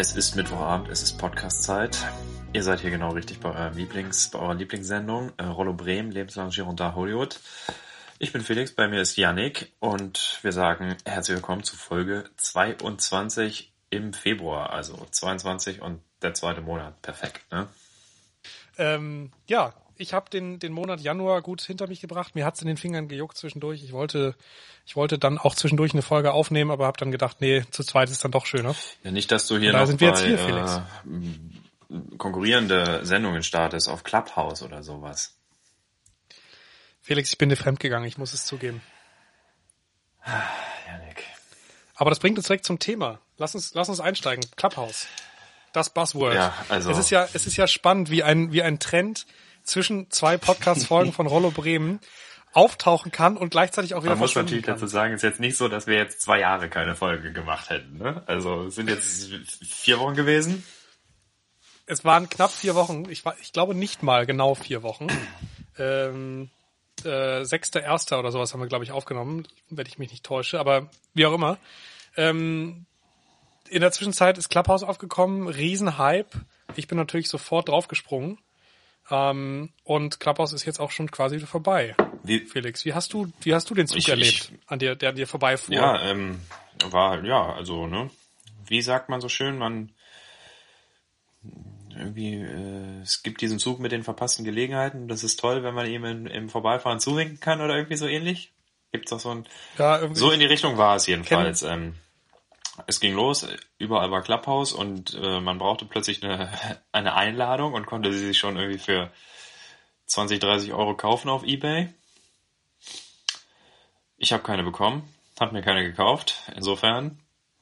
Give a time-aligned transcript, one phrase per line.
[0.00, 1.98] Es ist Mittwochabend, es ist Podcast-Zeit.
[2.54, 6.48] Ihr seid hier genau richtig bei eurem Lieblings, bei eurer Lieblingssendung, äh, Rollo Bremen, Lebenslang
[6.48, 7.38] Girondin Hollywood.
[8.18, 13.74] Ich bin Felix, bei mir ist Yannick und wir sagen herzlich willkommen zu Folge 22
[13.90, 17.02] im Februar, also 22 und der zweite Monat.
[17.02, 17.68] Perfekt, ne?
[18.78, 22.34] Ähm, ja, ich habe den, den Monat Januar gut hinter mich gebracht.
[22.34, 23.82] Mir hat's in den Fingern gejuckt zwischendurch.
[23.84, 24.34] Ich wollte,
[24.86, 28.10] ich wollte dann auch zwischendurch eine Folge aufnehmen, aber habe dann gedacht, nee, zu zweit
[28.10, 28.74] ist dann doch schöner.
[29.04, 30.80] Ja, nicht, dass du hier da noch sind wir bei, jetzt hier, Felix.
[31.90, 35.36] Äh, konkurrierende Sendungen startest auf Clubhouse oder sowas.
[37.02, 38.82] Felix, ich bin dir fremdgegangen, ich muss es zugeben.
[40.86, 41.24] Janik.
[41.94, 43.20] Aber das bringt uns direkt zum Thema.
[43.36, 44.44] Lass uns, lass uns einsteigen.
[44.56, 45.06] Clubhouse.
[45.72, 46.34] Das Buzzword.
[46.34, 49.26] Ja, also- Es ist ja, es ist ja spannend, wie ein, wie ein Trend
[49.70, 52.00] zwischen zwei Podcast-Folgen von Rollo Bremen
[52.52, 54.74] auftauchen kann und gleichzeitig auch wieder Man muss natürlich kann.
[54.74, 57.70] dazu sagen, es ist jetzt nicht so, dass wir jetzt zwei Jahre keine Folge gemacht
[57.70, 57.98] hätten.
[57.98, 58.22] Ne?
[58.26, 59.32] Also es sind jetzt
[59.62, 60.64] vier Wochen gewesen.
[61.86, 63.08] Es waren knapp vier Wochen.
[63.08, 65.06] Ich, war, ich glaube nicht mal genau vier Wochen.
[65.78, 66.50] Ähm,
[67.04, 70.58] äh, sechster, erster oder sowas haben wir, glaube ich, aufgenommen, wenn ich mich nicht täusche.
[70.60, 71.58] Aber wie auch immer.
[72.16, 72.86] Ähm,
[73.68, 76.30] in der Zwischenzeit ist Clubhouse aufgekommen, Riesenhype.
[76.76, 78.38] Ich bin natürlich sofort draufgesprungen.
[79.10, 81.96] Ähm, und Clubhouse ist jetzt auch schon quasi wieder vorbei.
[82.22, 85.10] Wie, Felix, wie hast du, wie hast du den Zug Ich- erlebt, an dir, der
[85.10, 85.74] an dir vorbeifuhr?
[85.74, 86.40] ja, ähm,
[86.90, 88.10] war, ja, also, ne,
[88.66, 89.90] wie sagt man so schön, man,
[91.96, 95.08] irgendwie, äh, es gibt diesen Zug mit den verpassten Gelegenheiten.
[95.08, 98.52] Das ist toll, wenn man ihm im, im Vorbeifahren zuwinken kann oder irgendwie so ähnlich.
[98.92, 99.46] Gibt's doch so ein,
[99.78, 100.14] ja.
[100.14, 101.62] So in die Richtung war es jedenfalls.
[101.62, 101.94] Ähm,
[102.86, 103.46] es ging los,
[103.78, 106.50] überall war Clubhouse und äh, man brauchte plötzlich eine,
[106.92, 109.10] eine Einladung und konnte sie sich schon irgendwie für
[110.06, 111.88] 20, 30 Euro kaufen auf Ebay.
[114.16, 115.02] Ich habe keine bekommen,
[115.38, 116.42] habe mir keine gekauft.
[116.54, 117.18] Insofern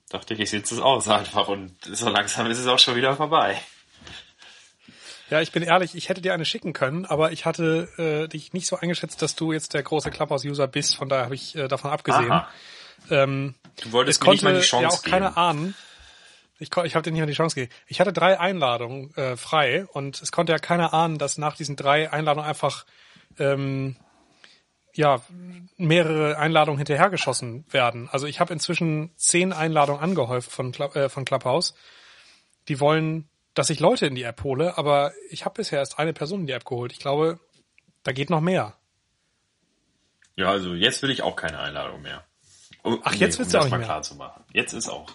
[0.09, 3.15] dachte ich, ich sitze es aus einfach und so langsam ist es auch schon wieder
[3.17, 3.61] vorbei.
[5.31, 8.55] Ja, ich bin ehrlich, ich hätte dir eine schicken können, aber ich hatte äh, dich
[8.55, 11.69] nicht so eingeschätzt, dass du jetzt der große Clubhouse-User bist, von daher habe ich äh,
[11.69, 12.33] davon abgesehen.
[12.33, 12.49] Aha.
[13.11, 15.13] Ähm, Du wolltest es mir nicht mal die Chance ja auch geben.
[15.13, 15.75] keiner ahnen.
[16.59, 17.73] Ich, ich habe dir nicht mal die Chance gegeben.
[17.87, 21.77] Ich hatte drei Einladungen äh, frei und es konnte ja keiner ahnen, dass nach diesen
[21.77, 22.85] drei Einladungen einfach
[23.39, 23.97] ähm,
[24.95, 25.23] ja
[25.77, 28.09] mehrere Einladungen hinterhergeschossen werden.
[28.11, 31.75] Also ich habe inzwischen zehn Einladungen angehäuft von, Club, äh, von Clubhouse.
[32.67, 36.13] Die wollen, dass ich Leute in die App hole, aber ich habe bisher erst eine
[36.13, 36.91] Person in die App geholt.
[36.91, 37.39] Ich glaube,
[38.03, 38.77] da geht noch mehr.
[40.35, 42.25] Ja, also jetzt will ich auch keine Einladung mehr.
[42.83, 43.87] Um, Ach, jetzt willst um du auch nicht mal mehr?
[43.87, 44.45] klar zu machen.
[44.53, 45.11] Jetzt ist auch.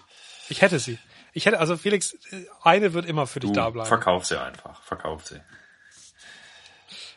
[0.48, 0.98] Ich hätte sie.
[1.32, 3.88] Ich hätte, also Felix, äh, eine wird immer für dich Du da bleiben.
[3.88, 4.82] verkauf sie einfach.
[4.82, 5.40] Verkauf sie.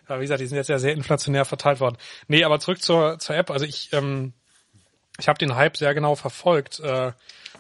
[0.10, 1.98] Ja, wie gesagt, die sind jetzt ja sehr inflationär verteilt worden.
[2.28, 3.52] Nee, aber zurück zur, zur App.
[3.52, 4.34] Also ich, ähm,
[5.20, 7.12] ich habe den Hype sehr genau verfolgt äh,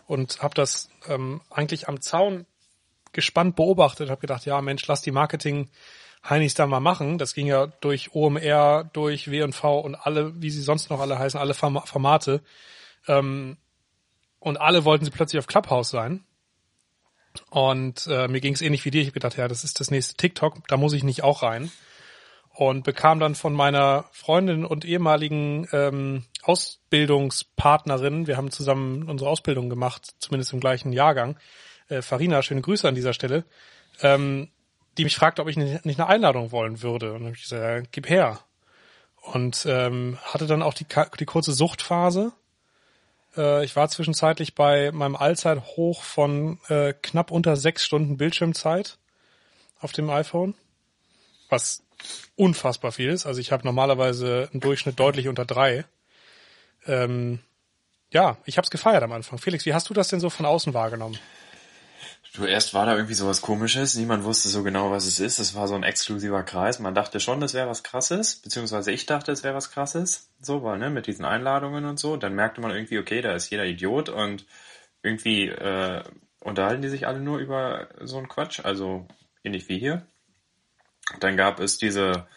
[0.07, 2.45] und habe das ähm, eigentlich am Zaun
[3.11, 4.09] gespannt beobachtet.
[4.09, 5.69] Habe gedacht, ja Mensch, lass die Marketing
[6.23, 7.17] Heinis da mal machen.
[7.17, 11.39] Das ging ja durch OMR, durch W&V und alle, wie sie sonst noch alle heißen,
[11.39, 12.41] alle Form Formate.
[13.07, 13.57] Ähm,
[14.39, 16.23] und alle wollten sie plötzlich auf Clubhouse sein.
[17.49, 19.01] Und äh, mir ging es ähnlich wie dir.
[19.01, 21.71] Ich habe gedacht, ja, das ist das nächste TikTok, da muss ich nicht auch rein
[22.57, 29.69] und bekam dann von meiner Freundin und ehemaligen ähm, Ausbildungspartnerin, wir haben zusammen unsere Ausbildung
[29.69, 31.37] gemacht, zumindest im gleichen Jahrgang,
[31.87, 33.45] äh, Farina, schöne Grüße an dieser Stelle,
[34.01, 34.49] ähm,
[34.97, 37.07] die mich fragte, ob ich nicht eine Einladung wollen würde.
[37.13, 38.39] Und dann habe ich gesagt, gib her.
[39.21, 40.85] Und ähm, hatte dann auch die,
[41.19, 42.31] die kurze Suchtphase.
[43.35, 48.97] Äh, ich war zwischenzeitlich bei meinem Allzeithoch von äh, knapp unter sechs Stunden Bildschirmzeit
[49.79, 50.55] auf dem iPhone,
[51.49, 51.83] was
[52.35, 53.25] unfassbar viel ist.
[53.25, 55.85] Also ich habe normalerweise einen Durchschnitt deutlich unter drei.
[56.85, 57.39] Ähm,
[58.11, 59.39] ja, ich habe es gefeiert am Anfang.
[59.39, 61.19] Felix, wie hast du das denn so von außen wahrgenommen?
[62.33, 63.95] Du, erst war da irgendwie sowas komisches.
[63.95, 65.39] Niemand wusste so genau, was es ist.
[65.39, 66.79] Es war so ein exklusiver Kreis.
[66.79, 68.35] Man dachte schon, das wäre was krasses.
[68.37, 70.29] Beziehungsweise ich dachte, es wäre was krasses.
[70.39, 72.15] So, weil, ne, mit diesen Einladungen und so.
[72.17, 74.45] Dann merkte man irgendwie, okay, da ist jeder Idiot und
[75.01, 76.03] irgendwie äh,
[76.41, 78.59] unterhalten die sich alle nur über so einen Quatsch.
[78.63, 79.07] Also
[79.43, 80.05] ähnlich wie hier.
[81.19, 82.27] Dann gab es diese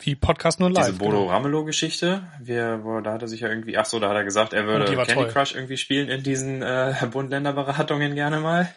[0.00, 0.86] Wie Podcast nur live.
[0.86, 1.30] diese Bodo genau.
[1.30, 4.52] Ramelow-Geschichte, wir, wo, da hat er sich ja irgendwie, ach so, da hat er gesagt,
[4.52, 5.32] er würde war Candy toll.
[5.32, 8.74] Crush irgendwie spielen in diesen äh, Bund-Länder-Beratungen gerne mal.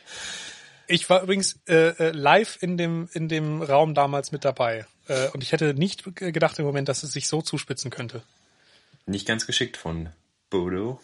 [0.89, 5.27] Ich war übrigens äh, äh, live in dem in dem Raum damals mit dabei äh,
[5.29, 8.23] und ich hätte nicht ge- gedacht im Moment, dass es sich so zuspitzen könnte.
[9.05, 10.09] Nicht ganz geschickt von
[10.49, 10.99] Bodo.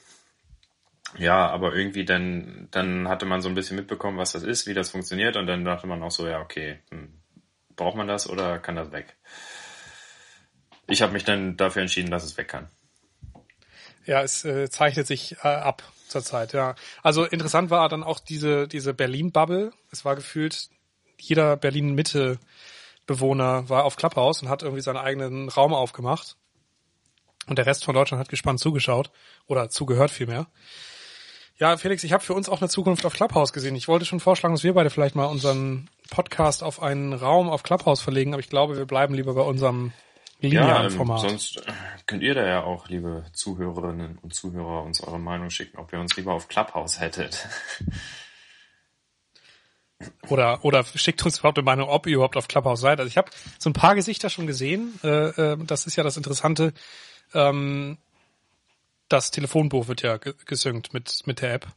[1.19, 4.73] Ja, aber irgendwie dann, dann hatte man so ein bisschen mitbekommen, was das ist, wie
[4.73, 7.13] das funktioniert und dann dachte man auch so, ja, okay, hm,
[7.75, 9.15] braucht man das oder kann das weg?
[10.87, 12.69] Ich habe mich dann dafür entschieden, dass es weg kann.
[14.05, 16.75] Ja, es äh, zeichnet sich äh, ab zurzeit, ja.
[17.01, 19.71] Also interessant war dann auch diese, diese Berlin-Bubble.
[19.91, 20.69] Es war gefühlt,
[21.19, 26.35] jeder Berlin-Mitte-Bewohner war auf Clubhouse und hat irgendwie seinen eigenen Raum aufgemacht.
[27.47, 29.09] Und der Rest von Deutschland hat gespannt zugeschaut
[29.47, 30.47] oder zugehört vielmehr.
[31.57, 33.75] Ja, Felix, ich habe für uns auch eine Zukunft auf Clubhouse gesehen.
[33.75, 37.63] Ich wollte schon vorschlagen, dass wir beide vielleicht mal unseren Podcast auf einen Raum auf
[37.63, 39.93] Clubhouse verlegen, aber ich glaube, wir bleiben lieber bei unserem
[40.39, 41.23] Ja, Format.
[41.23, 41.71] ähm, sonst äh,
[42.05, 45.99] könnt ihr da ja auch, liebe Zuhörerinnen und Zuhörer, uns eure Meinung schicken, ob ihr
[45.99, 47.47] uns lieber auf Clubhouse hättet.
[50.27, 52.99] Oder, oder schickt uns überhaupt eine Meinung, ob ihr überhaupt auf Clubhouse seid.
[52.99, 54.99] Also ich habe so ein paar Gesichter schon gesehen.
[55.03, 56.73] Äh, äh, das ist ja das Interessante.
[57.33, 57.97] Ähm,
[59.07, 61.67] das Telefonbuch wird ja ge gesynkt mit, mit der App.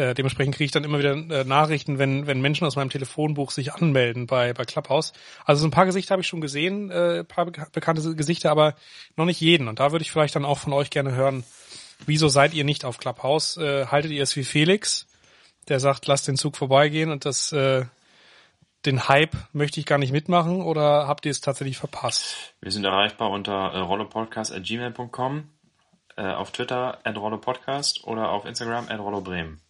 [0.00, 3.50] Äh, dementsprechend kriege ich dann immer wieder äh, Nachrichten, wenn, wenn Menschen aus meinem Telefonbuch
[3.50, 5.12] sich anmelden bei, bei Clubhouse.
[5.44, 8.76] Also so ein paar Gesichter habe ich schon gesehen, äh, paar beka bekannte Gesichter, aber
[9.16, 9.68] noch nicht jeden.
[9.68, 11.44] Und da würde ich vielleicht dann auch von euch gerne hören,
[12.06, 13.58] wieso seid ihr nicht auf Clubhouse?
[13.58, 15.06] Äh, haltet ihr es wie Felix,
[15.68, 17.84] der sagt, lasst den Zug vorbeigehen und das äh,
[18.86, 22.54] den Hype möchte ich gar nicht mitmachen oder habt ihr es tatsächlich verpasst?
[22.62, 25.50] Wir sind erreichbar unter äh, rollopodcast.gmail.com,
[26.16, 29.60] äh, auf Twitter at rollopodcast oder auf Instagram at rollobremen.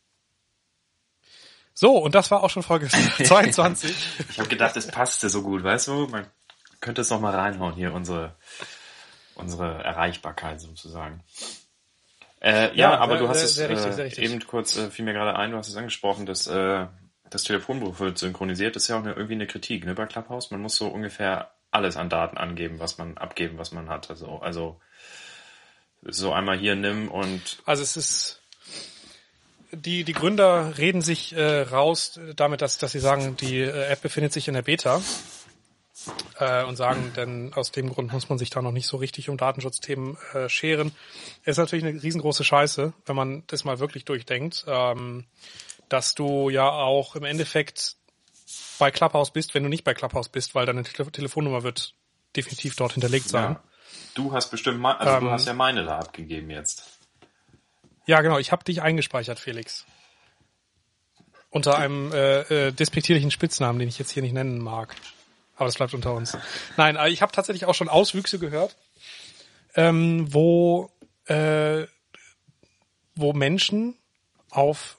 [1.75, 2.89] So, und das war auch schon Folge
[3.25, 3.95] 22.
[4.31, 6.07] Ich habe gedacht, es passte so gut, weißt du?
[6.09, 6.27] Man
[6.81, 8.35] könnte es noch mal reinhauen hier, unsere,
[9.35, 11.23] unsere Erreichbarkeit sozusagen.
[12.43, 14.91] Äh, ja, Ja, aber sehr- du hast sehr- es sehr richtig, äh, eben kurz, äh,
[14.91, 16.87] fiel mir gerade ein, du hast es angesprochen, dass äh,
[17.29, 18.75] das Telefonbuch wird synchronisiert.
[18.77, 20.51] Das ist ja auch eine, irgendwie eine Kritik ne, bei Clubhouse.
[20.51, 24.11] Man muss so ungefähr alles an Daten angeben, was man abgeben, was man hat.
[24.11, 24.81] Also, also
[26.03, 28.40] so einmal hier nimm und Also es ist
[29.73, 34.03] die die Gründer reden sich äh, raus damit, dass dass sie sagen, die äh, App
[34.03, 35.01] befindet sich in der Beta
[36.39, 39.29] äh, und sagen, denn aus dem Grund muss man sich da noch nicht so richtig
[39.29, 40.93] um Datenschutzthemen äh, scheren.
[41.45, 45.27] Es ist natürlich eine riesengroße Scheiße, wenn man das mal wirklich durchdenkt, ähm,
[45.89, 47.97] dass du ja auch im Endeffekt
[48.79, 51.95] bei Clubhouse bist, wenn du nicht bei Clubhouse bist, weil deine Tele Telefonnummer wird
[52.37, 53.53] definitiv dort hinterlegt sein.
[53.53, 53.63] ja,
[54.15, 57.00] du hast bestimmt, also du Ähm, hast ja meine da abgegeben jetzt.
[58.11, 58.39] Ja, genau.
[58.39, 59.87] Ich habe dich eingespeichert, Felix.
[61.49, 64.97] Unter einem äh, äh, despektierlichen Spitznamen, den ich jetzt hier nicht nennen mag.
[65.55, 66.37] Aber das bleibt unter uns.
[66.77, 68.77] Nein, aber ich habe tatsächlich auch schon Auswüchse gehört,
[69.77, 70.91] ähm, wo
[71.27, 71.87] äh,
[73.15, 73.95] wo Menschen
[74.51, 74.99] auf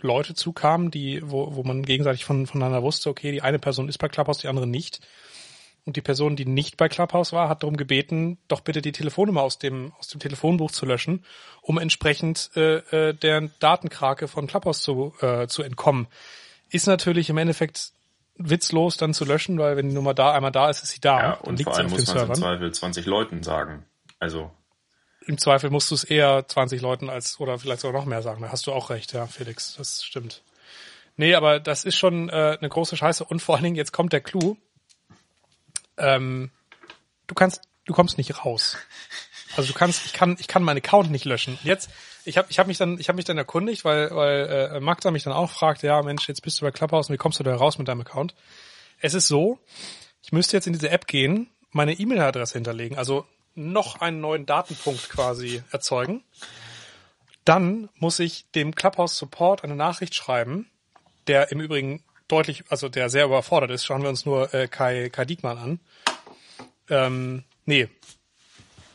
[0.00, 3.98] Leute zukamen, die wo, wo man gegenseitig von, voneinander wusste, okay, die eine Person ist
[3.98, 5.06] bei Clubhouse, die andere nicht.
[5.86, 9.42] Und die Person, die nicht bei Clubhouse war, hat darum gebeten, doch bitte die Telefonnummer
[9.42, 11.24] aus dem, aus dem Telefonbuch zu löschen,
[11.62, 12.78] um entsprechend äh,
[13.10, 16.08] äh, der Datenkrake von Clubhouse zu, äh, zu entkommen.
[16.70, 17.92] Ist natürlich im Endeffekt
[18.36, 21.20] witzlos dann zu löschen, weil wenn die Nummer da einmal da ist, ist sie da.
[21.20, 22.34] Ja, und liegt vor sie allem auf muss man im.
[22.34, 23.86] Zweifel 20 Leuten sagen.
[24.18, 24.50] Also,
[25.24, 28.42] Im Zweifel musst du es eher 20 Leuten als oder vielleicht sogar noch mehr sagen.
[28.42, 29.76] Da hast du auch recht, ja, Felix.
[29.76, 30.42] Das stimmt.
[31.16, 33.24] Nee, aber das ist schon äh, eine große Scheiße.
[33.24, 34.56] Und vor allen Dingen, jetzt kommt der Clou.
[35.98, 36.50] Ähm,
[37.26, 38.76] du kannst, du kommst nicht raus.
[39.56, 41.58] Also du kannst, ich kann, ich kann meinen Account nicht löschen.
[41.62, 41.90] Jetzt,
[42.24, 45.10] ich habe, ich habe mich dann, ich habe mich dann erkundigt, weil, weil äh, Magda
[45.10, 47.44] mich dann auch fragt, ja Mensch, jetzt bist du bei Clubhouse und wie kommst du
[47.44, 48.34] da raus mit deinem Account?
[49.00, 49.58] Es ist so,
[50.22, 55.08] ich müsste jetzt in diese App gehen, meine E-Mail-Adresse hinterlegen, also noch einen neuen Datenpunkt
[55.08, 56.22] quasi erzeugen.
[57.44, 60.68] Dann muss ich dem Clubhouse Support eine Nachricht schreiben,
[61.26, 63.84] der im Übrigen deutlich, also der sehr überfordert ist.
[63.84, 65.80] Schauen wir uns nur äh, Kai, Kai Diekmann an.
[66.88, 67.88] Ähm, nee.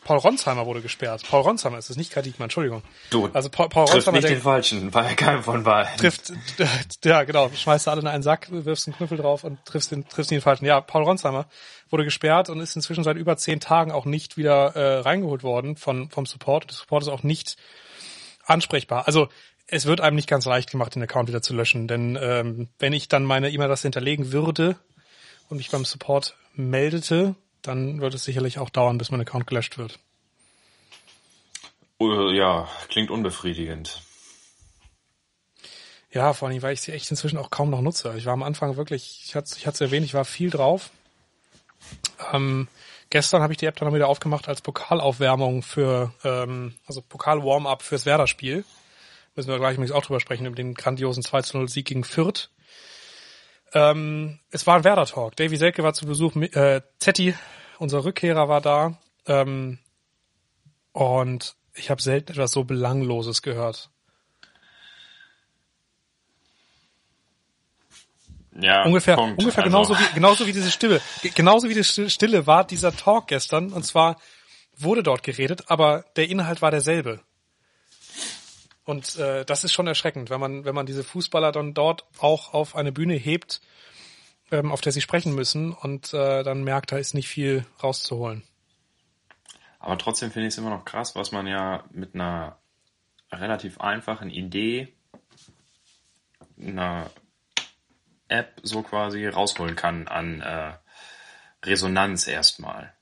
[0.03, 1.23] Paul Ronsheimer wurde gesperrt.
[1.29, 2.81] Paul Ronsheimer ist es, nicht Kai Diekmann, Entschuldigung.
[3.11, 5.95] du, Also Paul, Paul trifft Ronsheimer, nicht der den Falschen, bei keinem von beiden.
[5.97, 6.33] trifft,
[7.05, 10.31] ja genau, schmeißt alle in einen Sack, wirfst einen Knüppel drauf und triffst den, triffst
[10.31, 10.65] den falschen.
[10.65, 11.45] Ja, Paul Ronsheimer
[11.89, 15.75] wurde gesperrt und ist inzwischen seit über zehn Tagen auch nicht wieder äh, reingeholt worden
[15.75, 16.71] von, vom Support.
[16.71, 17.57] Der Support ist auch nicht
[18.45, 19.05] ansprechbar.
[19.07, 19.29] Also
[19.71, 22.93] es wird einem nicht ganz leicht gemacht, den Account wieder zu löschen, denn ähm, wenn
[22.93, 24.75] ich dann meine E-Mail-Adresse hinterlegen würde
[25.49, 29.77] und mich beim Support meldete, dann wird es sicherlich auch dauern, bis mein Account gelöscht
[29.77, 29.97] wird.
[32.01, 34.01] Äh, ja, klingt unbefriedigend.
[36.11, 38.13] Ja, vor allem, weil ich sie echt inzwischen auch kaum noch nutze.
[38.17, 40.89] Ich war am Anfang wirklich, ich hatte ich hatte es erwähnt, ich war viel drauf.
[42.33, 42.67] Ähm,
[43.09, 48.05] gestern habe ich die App dann wieder aufgemacht als Pokalaufwärmung für, ähm, also Pokal-Warm-up fürs
[48.05, 48.65] Werder-Spiel.
[49.35, 52.49] Müssen wir gleich übrigens auch drüber sprechen, über den grandiosen 2-0-Sieg gegen Fürth.
[53.73, 55.35] Ähm, es war ein Werder-Talk.
[55.37, 57.33] Davy Selke war zu Besuch, äh, Zetti,
[57.79, 58.99] unser Rückkehrer, war da.
[59.27, 59.79] Ähm,
[60.91, 63.89] und ich habe selten etwas so Belangloses gehört.
[68.53, 69.39] Ja, ungefähr, Punkt.
[69.39, 72.65] ungefähr Also, genauso wie genauso wie diese Stille, Ge- genauso wie die Sti- Stille war
[72.65, 74.19] dieser Talk gestern und zwar
[74.75, 77.21] wurde dort geredet, aber der Inhalt war derselbe.
[78.83, 82.53] Und äh, das ist schon erschreckend, wenn man, wenn man diese Fußballer dann dort auch
[82.53, 83.61] auf eine Bühne hebt,
[84.51, 88.43] ähm, auf der sie sprechen müssen und äh, dann merkt, da ist nicht viel rauszuholen.
[89.79, 92.57] Aber trotzdem finde ich es immer noch krass, was man ja mit einer
[93.31, 94.93] relativ einfachen Idee,
[96.59, 97.09] einer
[98.27, 100.73] App so quasi rausholen kann an äh,
[101.63, 102.93] Resonanz erstmal.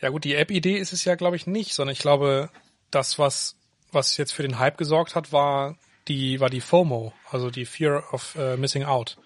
[0.00, 2.50] Ja gut, die App-Idee ist es ja, glaube ich, nicht, sondern ich glaube,
[2.90, 3.56] das, was,
[3.92, 5.76] was jetzt für den Hype gesorgt hat, war
[6.08, 9.16] die, war die FOMO, also die Fear of uh, Missing Out.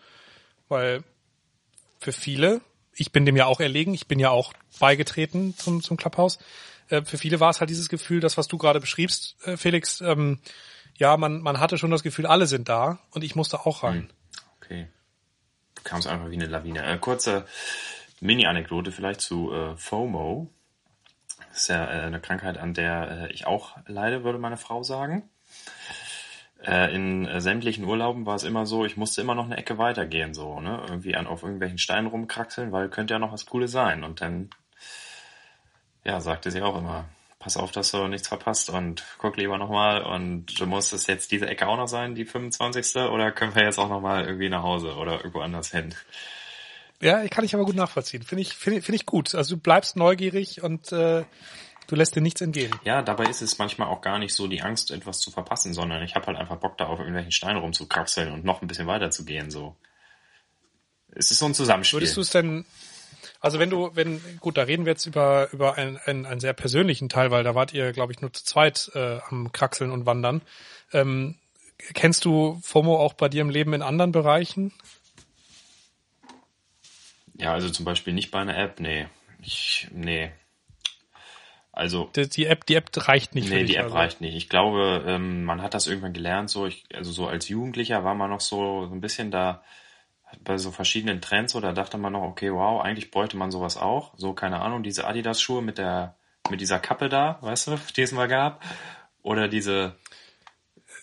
[0.68, 1.02] Weil
[2.00, 2.60] für viele,
[2.94, 6.38] ich bin dem ja auch erlegen, ich bin ja auch beigetreten zum, zum Clubhouse,
[6.88, 10.00] äh, für viele war es halt dieses Gefühl, das, was du gerade beschriebst, äh, Felix,
[10.00, 10.40] ähm,
[10.96, 13.94] ja, man, man hatte schon das Gefühl, alle sind da und ich musste auch rein.
[13.94, 14.10] Hm,
[14.60, 14.88] okay.
[15.84, 16.84] Kam es einfach wie eine Lawine.
[16.84, 17.46] Äh, kurze
[18.20, 20.50] Mini-Anekdote vielleicht zu äh, FOMO.
[21.50, 24.82] Das ist ja äh, eine Krankheit, an der äh, ich auch leide, würde meine Frau
[24.82, 25.28] sagen.
[26.64, 30.34] Äh, in sämtlichen Urlauben war es immer so, ich musste immer noch eine Ecke weitergehen,
[30.34, 30.82] so, ne?
[30.88, 34.04] Irgendwie an, auf irgendwelchen Steinen rumkraxeln, weil könnte ja noch was Cooles sein.
[34.04, 34.50] Und dann,
[36.04, 37.04] ja, sagte sie auch immer,
[37.38, 41.30] pass auf, dass du nichts verpasst und guck lieber nochmal und du musst es jetzt
[41.30, 42.96] diese Ecke auch noch sein, die 25.
[42.96, 45.94] oder können wir jetzt auch nochmal irgendwie nach Hause oder irgendwo anders hin?
[47.00, 48.22] Ja, kann ich aber gut nachvollziehen.
[48.22, 49.34] Finde ich, finde find ich gut.
[49.34, 51.24] Also du bleibst neugierig und äh,
[51.86, 52.72] du lässt dir nichts entgehen.
[52.84, 56.02] Ja, dabei ist es manchmal auch gar nicht so die Angst, etwas zu verpassen, sondern
[56.02, 59.10] ich habe halt einfach Bock da auf irgendwelchen Steinen rumzukraxeln und noch ein bisschen weiter
[59.10, 59.50] zu gehen.
[59.50, 59.76] So.
[61.14, 62.00] Es ist so ein Zusammenspiel.
[62.00, 62.64] Würdest du es denn,
[63.40, 66.52] also wenn du, wenn, gut, da reden wir jetzt über, über einen, einen, einen sehr
[66.52, 70.04] persönlichen Teil, weil da wart ihr, glaube ich, nur zu zweit äh, am Kraxeln und
[70.04, 70.42] Wandern.
[70.92, 71.36] Ähm,
[71.94, 74.72] kennst du FOMO auch bei dir im Leben in anderen Bereichen?
[77.38, 79.06] Ja, also zum Beispiel nicht bei einer App, nee.
[79.40, 80.30] Ich, nee.
[81.72, 83.48] Also die, die App, die App reicht nicht.
[83.50, 83.96] Nee, die App also.
[83.96, 84.34] reicht nicht.
[84.34, 86.50] Ich glaube, ähm, man hat das irgendwann gelernt.
[86.50, 89.62] So, ich, also so als Jugendlicher war man noch so, so ein bisschen da
[90.40, 91.52] bei so verschiedenen Trends.
[91.52, 94.12] So, da dachte man noch, okay, wow, eigentlich bräuchte man sowas auch.
[94.16, 96.16] So keine Ahnung, diese Adidas-Schuhe mit der
[96.50, 98.62] mit dieser Kappe da, weißt du, die es mal gab,
[99.22, 99.94] oder diese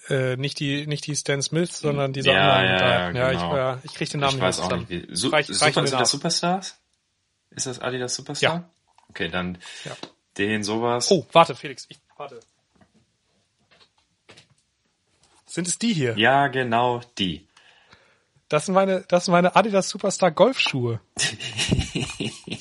[0.10, 2.80] äh, nicht die nicht die Stan Smith, sondern diese ja, anderen.
[2.80, 3.76] Ja, ja, ja, genau.
[3.76, 4.90] ich, äh, ich krieg den Namen ich weiß auch nicht.
[4.90, 5.08] Wie.
[5.12, 6.80] Su reich, Super, reich sind das Superstars?
[7.52, 8.56] Ist das Adidas Superstar?
[8.56, 8.70] Ja.
[9.10, 9.92] Okay, dann ja.
[10.38, 11.10] den sowas.
[11.12, 12.40] Oh, warte, Felix, ich warte.
[15.46, 16.18] Sind es die hier?
[16.18, 17.48] Ja, genau die.
[18.50, 21.00] Das sind meine, das sind meine Adidas Superstar Golfschuhe.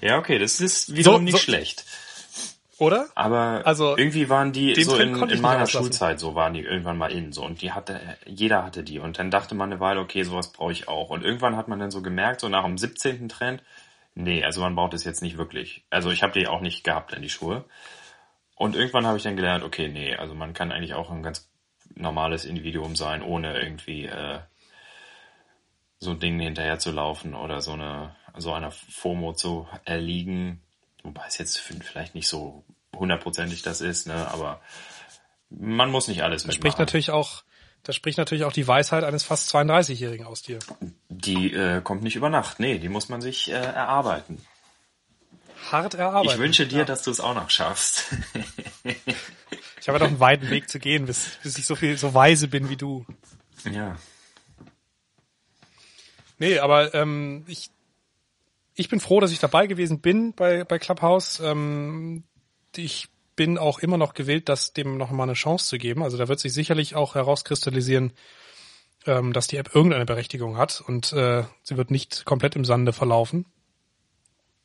[0.00, 1.84] ja, okay, das ist wiederum so, nicht so, schlecht.
[2.82, 3.08] Oder?
[3.14, 7.12] Aber also, irgendwie waren die so in, in meiner Schulzeit, so waren die irgendwann mal
[7.12, 7.44] in, so.
[7.44, 8.98] Und die hatte, jeder hatte die.
[8.98, 11.10] Und dann dachte man eine Weile, okay, sowas brauche ich auch.
[11.10, 13.28] Und irgendwann hat man dann so gemerkt, so nach dem 17.
[13.28, 13.62] Trend,
[14.16, 15.84] nee, also man braucht es jetzt nicht wirklich.
[15.90, 17.64] Also ich habe die auch nicht gehabt in die Schuhe.
[18.56, 21.48] Und irgendwann habe ich dann gelernt, okay, nee, also man kann eigentlich auch ein ganz
[21.94, 24.40] normales Individuum sein, ohne irgendwie äh,
[26.00, 30.62] so Dingen hinterher zu laufen oder so eine so einer FOMO zu erliegen.
[31.02, 34.28] Wobei es jetzt vielleicht nicht so hundertprozentig das ist, ne?
[34.32, 34.60] Aber
[35.50, 37.42] man muss nicht alles das spricht natürlich auch,
[37.82, 40.58] das spricht natürlich auch die Weisheit eines fast 32-Jährigen aus dir.
[41.08, 44.40] Die äh, kommt nicht über Nacht, nee, die muss man sich äh, erarbeiten.
[45.70, 46.34] Hart erarbeiten.
[46.34, 46.84] Ich wünsche dir, ja.
[46.84, 48.06] dass du es auch noch schaffst.
[49.80, 52.48] ich habe doch einen weiten Weg zu gehen, bis, bis ich so viel so weise
[52.48, 53.06] bin wie du.
[53.64, 53.96] Ja.
[56.38, 57.70] Nee, aber ähm, ich
[58.74, 61.40] ich bin froh, dass ich dabei gewesen bin bei, bei Clubhouse.
[61.40, 62.24] Ähm,
[62.76, 66.02] ich bin auch immer noch gewillt, das dem noch mal eine Chance zu geben.
[66.02, 68.12] Also da wird sich sicherlich auch herauskristallisieren,
[69.06, 72.92] ähm, dass die App irgendeine Berechtigung hat und äh, sie wird nicht komplett im Sande
[72.92, 73.46] verlaufen.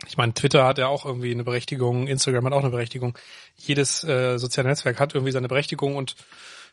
[0.06, 3.18] Ich meine, Twitter hat ja auch irgendwie eine Berechtigung, Instagram hat auch eine Berechtigung.
[3.56, 6.16] Jedes äh, soziale Netzwerk hat irgendwie seine Berechtigung und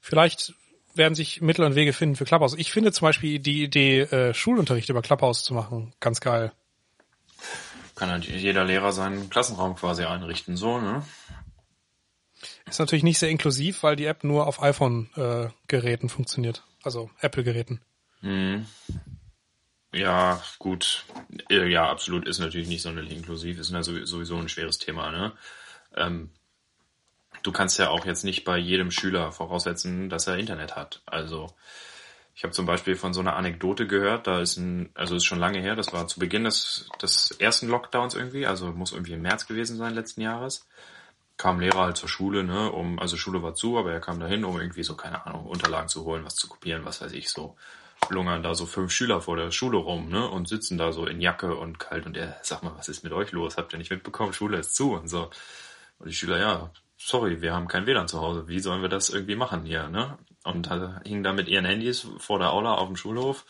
[0.03, 0.55] vielleicht
[0.95, 2.55] werden sich Mittel und Wege finden für Clubhouse.
[2.55, 6.53] Ich finde zum Beispiel die Idee, äh, Schulunterricht über Clubhouse zu machen, ganz geil
[7.95, 11.05] kann halt jeder Lehrer seinen Klassenraum quasi einrichten, so, ne?
[12.67, 16.65] Ist natürlich nicht sehr inklusiv, weil die App nur auf iPhone-Geräten äh, funktioniert.
[16.83, 17.81] Also Apple-Geräten.
[18.21, 18.67] Mhm.
[19.93, 21.05] Ja, gut.
[21.49, 25.33] Äh, ja, absolut ist natürlich nicht sonderlich inklusiv, ist sowieso ein schweres Thema, ne?
[25.95, 26.31] Ähm,
[27.45, 31.03] du kannst ja auch jetzt nicht bei jedem Schüler voraussetzen, dass er Internet hat.
[31.07, 31.55] Also
[32.37, 35.39] ich habe zum Beispiel von so einer Anekdote gehört, da ist ein, also ist schon
[35.39, 39.23] lange her, das war zu Beginn des, des ersten Lockdowns irgendwie, also muss irgendwie im
[39.23, 40.67] März gewesen sein letzten Jahres.
[41.37, 44.45] Kam Lehrer halt zur Schule, ne, um, also Schule war zu, aber er kam dahin,
[44.45, 47.57] um irgendwie so, keine Ahnung, Unterlagen zu holen, was zu kopieren, was weiß ich so.
[48.11, 51.21] lungern da so fünf Schüler vor der Schule rum, ne, und sitzen da so in
[51.21, 53.57] Jacke und kalt und er, sag mal, was ist mit euch los?
[53.57, 54.33] Habt ihr nicht mitbekommen?
[54.33, 55.31] Schule ist zu und so.
[55.99, 58.49] Und die Schüler, ja, sorry, wir haben kein WLAN zu Hause.
[58.49, 60.19] Wie sollen wir das irgendwie machen hier, ne?
[60.45, 63.45] Und äh, hingen da mit ihren Handys vor der Aula auf dem Schulhof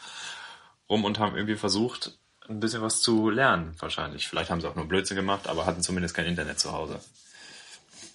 [0.89, 2.17] rum und haben irgendwie versucht,
[2.49, 4.29] ein bisschen was zu lernen, wahrscheinlich.
[4.29, 7.01] Vielleicht haben sie auch nur Blödsinn gemacht, aber hatten zumindest kein Internet zu Hause.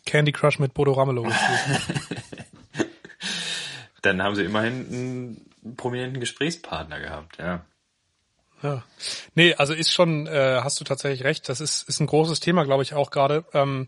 [0.06, 1.28] Candy Crush mit Bodo Ramelow.
[4.02, 7.66] Dann haben sie immerhin einen prominenten Gesprächspartner gehabt, ja.
[8.62, 8.84] Ja.
[9.36, 12.66] Nee, also ist schon, äh, hast du tatsächlich recht, das ist, ist ein großes Thema,
[12.66, 13.46] glaube ich, auch gerade.
[13.54, 13.88] Ähm,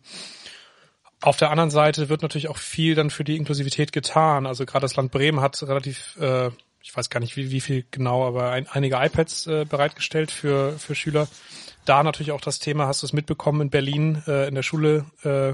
[1.22, 4.46] auf der anderen Seite wird natürlich auch viel dann für die Inklusivität getan.
[4.46, 6.50] Also gerade das Land Bremen hat relativ, äh,
[6.82, 10.78] ich weiß gar nicht wie, wie viel genau, aber ein, einige iPads äh, bereitgestellt für,
[10.80, 11.28] für Schüler.
[11.86, 15.06] Da natürlich auch das Thema, hast du es mitbekommen, in Berlin äh, in der Schule
[15.24, 15.54] äh,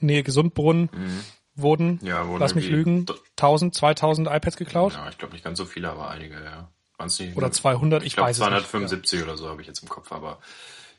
[0.00, 1.20] Nähe Gesundbrunnen mhm.
[1.54, 3.06] wurden, ja, wurden lass mich lügen,
[3.36, 4.94] 1000, 2000 iPads geklaut.
[4.94, 6.70] Ja, ich glaube nicht ganz so viele, aber einige, ja.
[6.98, 9.22] Nicht, oder 200, ich, ich glaub, weiß 275 es nicht.
[9.22, 10.38] oder so habe ich jetzt im Kopf, aber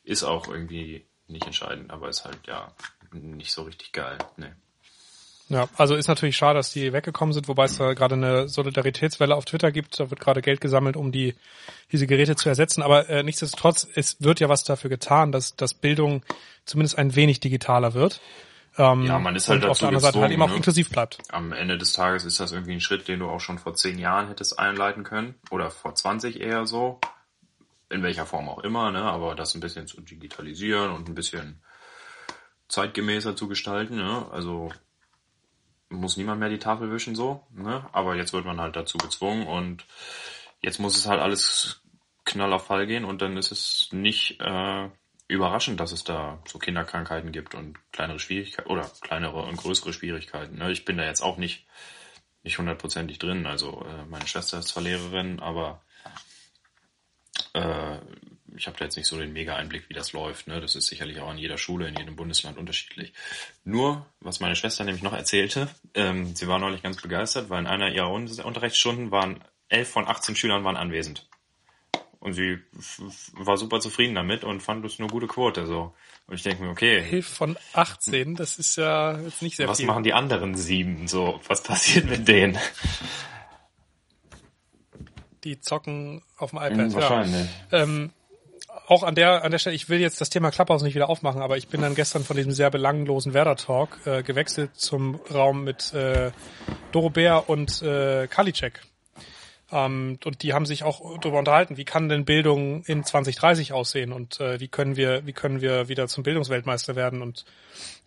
[0.03, 2.71] ist auch irgendwie nicht entscheidend, aber ist halt, ja,
[3.11, 4.17] nicht so richtig geil.
[4.37, 4.51] Nee.
[5.49, 9.33] Ja, also ist natürlich schade, dass die weggekommen sind, wobei es da gerade eine Solidaritätswelle
[9.33, 9.97] auf Twitter gibt.
[9.97, 11.35] Da wird gerade Geld gesammelt, um die
[11.91, 12.83] diese Geräte zu ersetzen.
[12.83, 16.23] Aber äh, nichtsdestotrotz, es wird ja was dafür getan, dass, dass Bildung
[16.65, 18.19] zumindest ein wenig digitaler wird.
[18.77, 20.57] Ähm, ja, man ist halt und auf der anderen Seite halt eben auch ne?
[20.57, 21.17] inklusiv bleibt.
[21.29, 23.97] Am Ende des Tages ist das irgendwie ein Schritt, den du auch schon vor zehn
[23.97, 25.35] Jahren hättest einleiten können.
[25.49, 26.99] Oder vor 20 eher so.
[27.89, 29.03] In welcher Form auch immer, ne?
[29.03, 31.61] Aber das ein bisschen zu digitalisieren und ein bisschen
[32.67, 33.95] zeitgemäßer zu gestalten.
[33.95, 34.27] Ne?
[34.31, 34.71] Also
[35.89, 37.87] muss niemand mehr die Tafel wischen so, ne?
[37.93, 39.85] aber jetzt wird man halt dazu gezwungen und
[40.61, 41.81] jetzt muss es halt alles
[42.25, 44.89] knall auf Fall gehen und dann ist es nicht äh,
[45.29, 50.57] überraschend, dass es da so Kinderkrankheiten gibt und kleinere Schwierigkeiten oder kleinere und größere Schwierigkeiten.
[50.57, 50.71] Ne?
[50.71, 51.65] Ich bin da jetzt auch nicht
[52.43, 53.45] nicht hundertprozentig drin.
[53.45, 55.81] Also äh, meine Schwester ist zwar Lehrerin, aber
[57.53, 57.97] äh,
[58.55, 60.47] ich habe da jetzt nicht so den Mega-Einblick, wie das läuft.
[60.47, 60.59] Ne?
[60.59, 63.13] Das ist sicherlich auch an jeder Schule, in jedem Bundesland unterschiedlich.
[63.63, 67.67] Nur, was meine Schwester nämlich noch erzählte, ähm, sie war neulich ganz begeistert, weil in
[67.67, 71.27] einer ihrer Unterrichtsstunden waren elf von 18 Schülern waren anwesend.
[72.19, 72.57] Und sie
[73.33, 75.67] war super zufrieden damit und fand es eine gute Quote.
[75.67, 75.93] So.
[76.25, 76.97] Und ich denke mir, okay.
[77.11, 79.87] Elf von 18, das ist ja jetzt nicht sehr was viel.
[79.87, 81.07] Was machen die anderen sieben?
[81.07, 82.57] So, was passiert mit denen?
[85.43, 86.77] Die zocken auf dem iPad.
[86.77, 87.47] Mhm, wahrscheinlich.
[87.71, 87.83] Ja.
[87.83, 88.11] Ähm,
[88.87, 91.41] auch an der, an der Stelle, ich will jetzt das Thema Clubhouse nicht wieder aufmachen,
[91.41, 95.93] aber ich bin dann gestern von diesem sehr belanglosen Werder-Talk äh, gewechselt zum Raum mit
[95.93, 96.31] äh,
[96.91, 98.81] Doro Bär und äh, Kalicek.
[99.71, 104.13] Ähm, und die haben sich auch darüber unterhalten, wie kann denn Bildung in 2030 aussehen
[104.13, 107.21] und äh, wie können wir, wie können wir wieder zum Bildungsweltmeister werden.
[107.21, 107.43] Und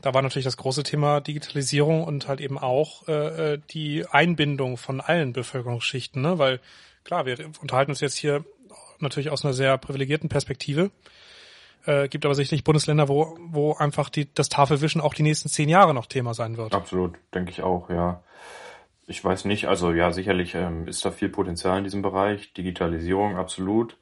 [0.01, 4.79] da war natürlich das große Thema Digitalisierung und halt eben auch äh, äh die Einbindung
[4.79, 6.38] von allen Bevölkerungsschichten, ne?
[6.38, 6.61] weil
[7.05, 8.45] klar, wir unterhalten uns jetzt hier
[8.99, 10.91] natürlich aus einer sehr privilegierten Perspektive.
[11.87, 15.69] Äh, gibt aber sicherlich Bundesländer, wo, wo einfach die, das Tafelwischen auch die nächsten zehn
[15.69, 16.75] Jahre noch Thema sein wird.
[16.75, 18.23] Absolut, denke ich auch, ja.
[19.07, 22.53] Ich weiß nicht, also ja, sicherlich ähm, ist da viel Potenzial in diesem Bereich.
[22.53, 23.97] Digitalisierung, absolut.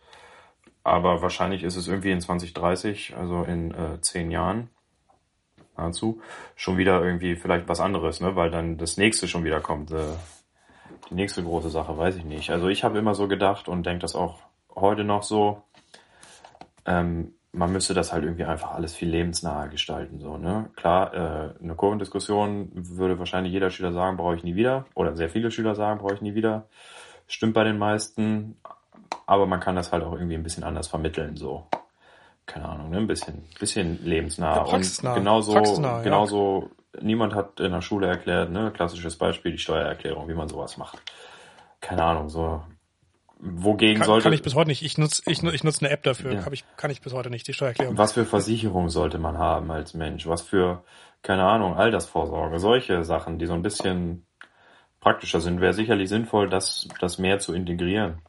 [0.82, 4.70] Aber wahrscheinlich ist es irgendwie in 2030, also in äh, zehn Jahren,
[5.76, 6.20] nahezu,
[6.56, 8.36] schon wieder irgendwie vielleicht was anderes, ne?
[8.36, 9.92] weil dann das nächste schon wieder kommt.
[9.92, 10.14] Äh,
[11.10, 12.50] die nächste große Sache, weiß ich nicht.
[12.50, 14.38] Also ich habe immer so gedacht und denke das auch
[14.74, 15.62] heute noch so.
[16.86, 20.20] Ähm, man müsste das halt irgendwie einfach alles viel lebensnaher gestalten.
[20.20, 20.70] So, ne?
[20.76, 24.86] Klar, äh, eine Kurvendiskussion würde wahrscheinlich jeder Schüler sagen, brauche ich nie wieder.
[24.94, 26.68] Oder sehr viele Schüler sagen, brauche ich nie wieder.
[27.26, 28.58] Stimmt bei den meisten.
[29.26, 31.36] Aber man kann das halt auch irgendwie ein bisschen anders vermitteln.
[31.36, 31.66] So,
[32.48, 32.96] keine Ahnung, ne?
[32.96, 34.56] ein bisschen, bisschen lebensnah.
[34.56, 35.12] Ja, praxisnah.
[35.12, 37.02] Und genauso, praxisnah, genauso, ja.
[37.02, 38.72] niemand hat in der Schule erklärt, ne?
[38.74, 40.98] klassisches Beispiel, die Steuererklärung, wie man sowas macht.
[41.80, 42.62] Keine Ahnung, so
[43.38, 44.24] wogegen kann, sollte.
[44.24, 44.82] Kann ich bis heute nicht.
[44.82, 46.32] Ich nutze ich, ich nutze eine App dafür.
[46.32, 46.44] Ja.
[46.44, 47.96] Hab ich, kann ich bis heute nicht, die Steuererklärung.
[47.96, 50.26] Was für Versicherung sollte man haben als Mensch?
[50.26, 50.82] Was für,
[51.22, 52.58] keine Ahnung, Altersvorsorge?
[52.58, 54.26] Solche Sachen, die so ein bisschen
[55.00, 58.22] praktischer sind, wäre sicherlich sinnvoll, das, das mehr zu integrieren.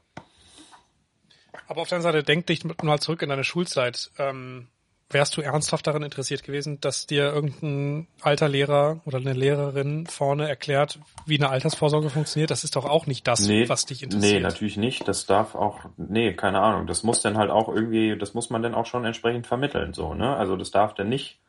[1.70, 4.10] Aber auf der anderen Seite, denk dich mal zurück in deine Schulzeit.
[4.18, 4.70] Ähm,
[5.12, 10.50] wärst du ernsthaft daran interessiert gewesen, dass dir irgendein alter Lehrer oder eine Lehrerin vorne
[10.50, 12.50] erklärt, wie eine Altersvorsorge funktioniert?
[12.50, 14.34] Das ist doch auch nicht das, nee, was dich interessiert.
[14.34, 15.08] Nee, natürlich nicht.
[15.08, 16.88] Das darf auch, nee, keine Ahnung.
[16.88, 20.16] Das muss dann halt auch irgendwie, das muss man dann auch schon entsprechend vermitteln, so,
[20.16, 20.36] ne?
[20.36, 21.40] Also das darf dann nicht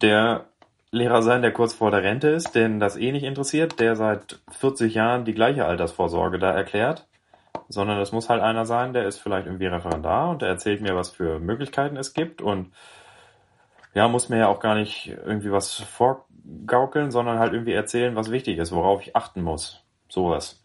[0.00, 0.46] der
[0.90, 4.40] Lehrer sein, der kurz vor der Rente ist, den das eh nicht interessiert, der seit
[4.50, 7.06] 40 Jahren die gleiche Altersvorsorge da erklärt
[7.68, 10.96] sondern das muss halt einer sein, der ist vielleicht irgendwie Referendar und der erzählt mir,
[10.96, 12.72] was für Möglichkeiten es gibt und
[13.94, 18.30] ja, muss mir ja auch gar nicht irgendwie was vorgaukeln, sondern halt irgendwie erzählen, was
[18.30, 19.84] wichtig ist, worauf ich achten muss.
[20.08, 20.63] Sowas.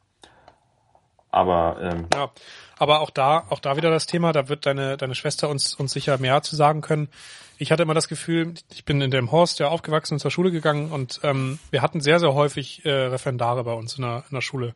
[1.32, 2.32] Aber ähm, ja,
[2.78, 5.92] aber auch da, auch da wieder das Thema, da wird deine, deine Schwester uns, uns
[5.92, 7.10] sicher mehr zu sagen können.
[7.58, 10.50] Ich hatte immer das Gefühl, ich bin in dem Horst ja aufgewachsen und zur Schule
[10.50, 14.36] gegangen und ähm, wir hatten sehr, sehr häufig äh, Referendare bei uns in der, in
[14.36, 14.76] der Schule.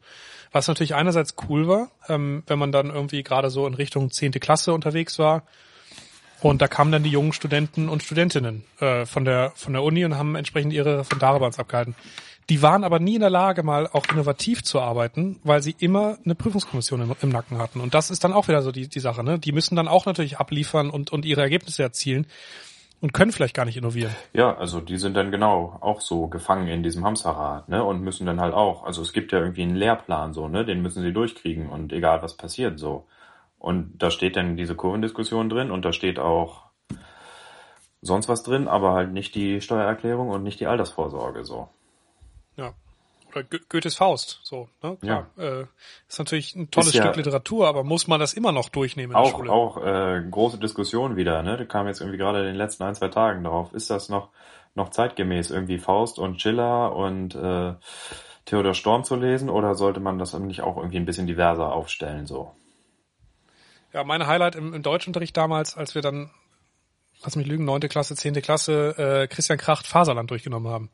[0.52, 4.42] Was natürlich einerseits cool war, ähm, wenn man dann irgendwie gerade so in Richtung zehnte
[4.42, 5.44] Klasse unterwegs war.
[6.42, 10.04] Und da kamen dann die jungen Studenten und Studentinnen äh, von der von der Uni
[10.04, 11.96] und haben entsprechend ihre Referendare bei uns abgehalten.
[12.50, 16.18] Die waren aber nie in der Lage, mal auch innovativ zu arbeiten, weil sie immer
[16.26, 17.80] eine Prüfungskommission im, im, Nacken hatten.
[17.80, 19.24] Und das ist dann auch wieder so die, die Sache.
[19.24, 19.40] Ne?
[19.40, 22.28] Die müssen dann auch natürlich abliefern und, und ihre Ergebnisse erzielen
[23.04, 24.16] und können vielleicht gar nicht innovieren.
[24.32, 27.84] Ja, also die sind dann genau auch so gefangen in diesem Hamsterrad, ne?
[27.84, 30.64] Und müssen dann halt auch, also es gibt ja irgendwie einen Lehrplan so, ne?
[30.64, 33.06] Den müssen sie durchkriegen und egal was passiert so.
[33.60, 36.64] Und da steht dann diese Kurvendiskussion drin und da steht auch
[38.02, 41.68] sonst was drin, aber halt nicht die Steuererklärung und nicht die Altersvorsorge so.
[42.58, 42.74] Ja.
[43.32, 44.98] Oder Goethes Faust, so, ne?
[45.02, 45.28] Klar.
[45.38, 45.44] Ja.
[45.44, 45.66] Äh,
[46.08, 49.30] ist natürlich ein tolles Stück Literatur, aber muss man das immer noch durchnehmen in auch,
[49.30, 49.52] der Schule?
[49.52, 51.58] Auch äh, große Diskussion wieder, ne?
[51.58, 53.74] Da kam jetzt irgendwie gerade in den letzten ein, zwei Tagen drauf.
[53.74, 54.30] Ist das noch,
[54.76, 57.74] noch zeitgemäß, irgendwie Faust und Schiller und äh,
[58.46, 62.28] Theodor Storm zu lesen oder sollte man das nicht auch irgendwie ein bisschen diverser aufstellen
[62.28, 62.52] so?
[63.94, 66.32] Ja, meine Highlight im, im Deutschunterricht damals, als wir dann,
[67.24, 70.90] lass mich lügen, neunte Klasse, zehnte Klasse, äh, Christian Kracht Faserland durchgenommen haben.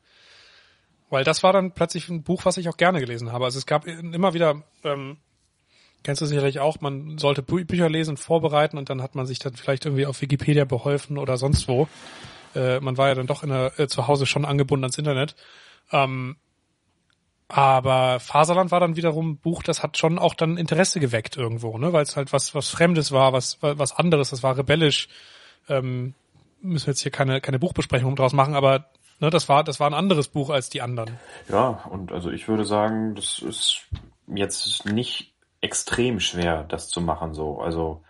[1.10, 3.46] Weil das war dann plötzlich ein Buch, was ich auch gerne gelesen habe.
[3.46, 5.18] Also es gab immer wieder, ähm,
[6.04, 9.40] kennst du sicherlich auch, man sollte Bü Bücher lesen, vorbereiten und dann hat man sich
[9.40, 11.88] dann vielleicht irgendwie auf Wikipedia beholfen oder sonst wo.
[12.56, 15.36] Äh, man war ja dann doch in der, äh, zu Hause schon angebunden ans Internet.
[15.92, 16.38] Ähm,
[17.48, 21.80] aber Faserland war dann wiederum ein Buch, das hat schon auch dann Interesse geweckt irgendwo,
[21.80, 21.92] ne?
[21.92, 25.10] weil es halt was, was Fremdes war, was, was anderes, das war rebellisch.
[25.68, 26.14] Ähm,
[26.62, 29.90] müssen wir jetzt hier keine, keine Buchbesprechung draus machen, aber Ne, das war, das war
[29.90, 31.18] ein anderes Buch als die anderen.
[31.50, 33.82] Ja, und also ich würde sagen, das ist
[34.28, 37.60] jetzt nicht extrem schwer, das zu machen so.
[37.60, 38.02] Also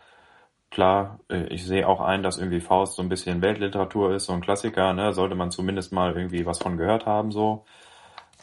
[0.69, 4.34] klar, äh, ich sehe auch ein, dass irgendwie Faust so ein bisschen Weltliteratur ist, so
[4.34, 7.65] ein Klassiker, ne, sollte man zumindest mal irgendwie was von gehört haben so.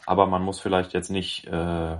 [0.05, 1.97] Aber man muss vielleicht jetzt nicht äh,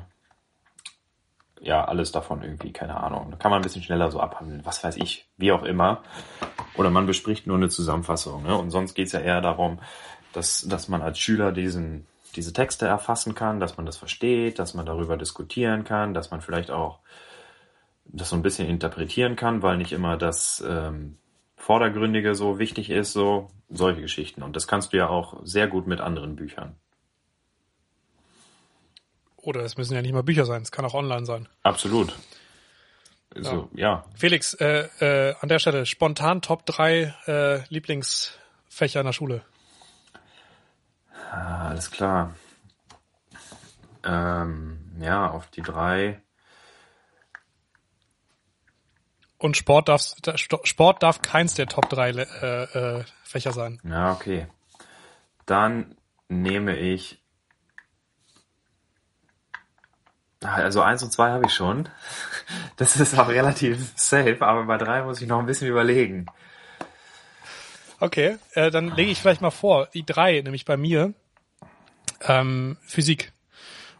[1.62, 3.32] ja alles davon irgendwie, keine Ahnung.
[3.32, 6.04] Da kann man ein bisschen schneller so abhandeln, was weiß ich, wie auch immer.
[6.76, 8.44] Oder man bespricht nur eine Zusammenfassung.
[8.44, 8.56] Ne?
[8.58, 9.80] Und sonst geht's ja eher darum,
[10.38, 14.76] dass, dass man als Schüler diesen, diese Texte erfassen kann, dass man das versteht, dass
[14.76, 17.00] man darüber diskutieren kann, dass man vielleicht auch
[18.06, 21.18] das so ein bisschen interpretieren kann, weil nicht immer das ähm,
[21.56, 24.44] Vordergründige so wichtig ist, so solche Geschichten.
[24.44, 26.76] Und das kannst du ja auch sehr gut mit anderen Büchern.
[29.38, 31.50] Oder es müssen ja nicht mal Bücher sein, es kann auch online sein.
[31.64, 32.14] Absolut.
[33.36, 33.82] So, ja.
[33.82, 34.06] ja.
[34.16, 39.42] Felix, äh, äh, an der Stelle spontan Top 3 äh, Lieblingsfächer in der Schule.
[41.30, 42.34] Ah, alles klar.
[44.04, 46.22] Ähm, ja, auf die drei.
[49.38, 50.02] Und Sport darf,
[50.64, 53.80] Sport darf keins der Top 3 äh, äh, Fächer sein.
[53.84, 54.48] Ja, okay.
[55.46, 55.96] Dann
[56.28, 57.22] nehme ich.
[60.42, 61.90] Also eins und zwei habe ich schon.
[62.78, 66.28] Das ist auch relativ safe, aber bei drei muss ich noch ein bisschen überlegen.
[68.00, 71.14] Okay, äh, dann lege ich vielleicht mal vor, die drei, nämlich bei mir,
[72.22, 73.34] ähm, Physik.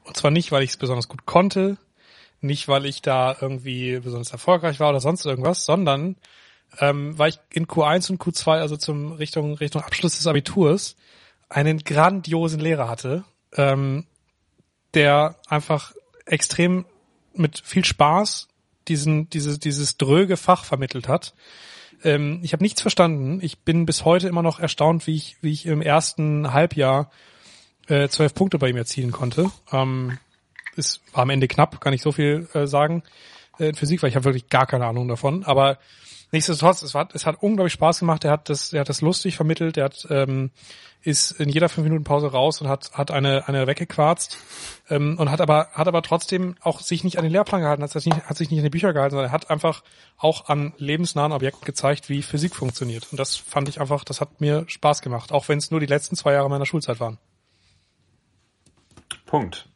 [0.04, 1.78] Und zwar nicht, weil ich es besonders gut konnte,
[2.40, 6.16] nicht, weil ich da irgendwie besonders erfolgreich war oder sonst irgendwas, sondern
[6.80, 10.96] ähm, weil ich in Q1 und Q2, also zum Richtung, Richtung Abschluss des Abiturs,
[11.50, 14.06] einen grandiosen Lehrer hatte, ähm,
[14.94, 15.94] der einfach
[16.26, 16.86] extrem
[17.34, 18.48] mit viel Spaß
[18.88, 21.34] diesen, dieses, dieses dröge Fach vermittelt hat
[22.04, 23.40] ähm, ich habe nichts verstanden.
[23.42, 27.12] Ich bin bis heute immer noch erstaunt, wie ich, wie ich im ersten Halbjahr
[27.88, 29.52] äh, zwölf Punkte bei ihm erzielen konnte.
[29.72, 30.18] Ähm,
[30.76, 33.04] es war am Ende knapp, kann ich so viel äh, sagen
[33.60, 35.44] äh, in Physik, weil ich habe wirklich gar keine Ahnung davon.
[35.44, 35.80] Aber
[36.38, 38.24] nichtsdestotrotz, es, war, es hat unglaublich Spaß gemacht.
[38.24, 39.78] Er hat das, er hat das lustig vermittelt.
[39.78, 40.52] Er hat ähm,
[41.02, 44.38] ist in jeder fünf Minuten Pause raus und hat hat eine eine weggequarzt
[44.90, 47.92] ähm, und hat aber hat aber trotzdem auch sich nicht an den Lehrplan gehalten, hat
[47.92, 49.84] sich nicht, hat sich nicht an die Bücher gehalten, sondern er hat einfach
[50.18, 53.08] auch an lebensnahen Objekten gezeigt, wie Physik funktioniert.
[53.12, 55.86] Und das fand ich einfach, das hat mir Spaß gemacht, auch wenn es nur die
[55.86, 57.18] letzten zwei Jahre meiner Schulzeit waren.
[59.26, 59.70] Punkt.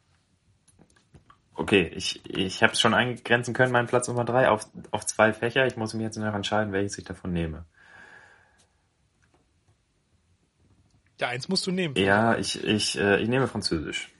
[1.54, 5.32] Okay, ich, ich habe es schon eingrenzen können, meinen Platz Nummer drei auf, auf zwei
[5.32, 5.66] Fächer.
[5.66, 7.64] Ich muss mir jetzt noch entscheiden, welches ich davon nehme.
[11.20, 11.94] Ja, eins musst du nehmen.
[11.96, 14.10] Ja, ich, ich, äh, ich nehme Französisch.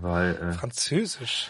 [0.00, 1.48] Weil, äh, Französisch?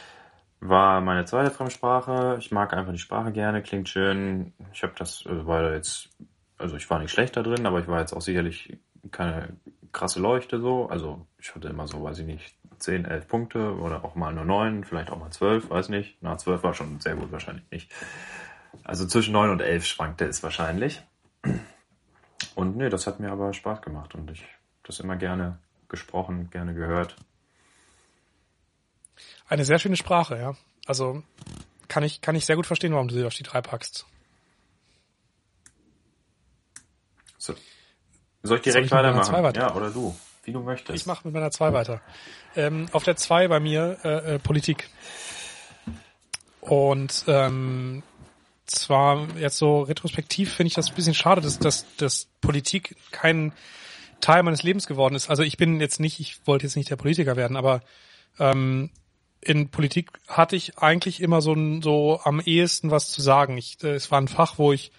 [0.60, 2.36] War meine zweite Fremdsprache.
[2.38, 4.52] Ich mag einfach die Sprache gerne, klingt schön.
[4.72, 6.10] Ich habe das, äh, war jetzt,
[6.58, 8.78] also ich war nicht schlecht da drin, aber ich war jetzt auch sicherlich
[9.10, 9.56] keine
[9.94, 10.88] krasse Leuchte so.
[10.88, 14.44] Also ich hatte immer so, weiß ich nicht, 10, 11 Punkte oder auch mal nur
[14.44, 16.18] 9, vielleicht auch mal 12, weiß nicht.
[16.20, 17.90] Na, 12 war schon sehr gut, wahrscheinlich nicht.
[18.82, 21.02] Also zwischen 9 und 11 schwankte es wahrscheinlich.
[22.54, 24.44] Und nee, das hat mir aber Spaß gemacht und ich
[24.82, 27.16] das immer gerne gesprochen, gerne gehört.
[29.48, 30.54] Eine sehr schöne Sprache, ja.
[30.86, 31.22] Also
[31.88, 34.06] kann ich, kann ich sehr gut verstehen, warum du sie auf die drei packst.
[37.38, 37.54] So.
[38.44, 39.42] Soll ich direkt Soll ich weitermachen?
[39.42, 39.60] Weiter?
[39.60, 40.94] Ja, oder du, wie du möchtest.
[40.94, 42.02] Ich mache mit meiner zwei weiter.
[42.54, 44.90] Ähm, auf der zwei bei mir äh, äh, Politik.
[46.60, 48.02] Und ähm,
[48.66, 53.52] zwar jetzt so retrospektiv finde ich das ein bisschen schade, dass, dass, dass Politik kein
[54.20, 55.30] Teil meines Lebens geworden ist.
[55.30, 57.80] Also ich bin jetzt nicht, ich wollte jetzt nicht der Politiker werden, aber
[58.38, 58.90] ähm,
[59.40, 63.56] in Politik hatte ich eigentlich immer so, so am ehesten was zu sagen.
[63.56, 64.92] Ich, äh, es war ein Fach, wo ich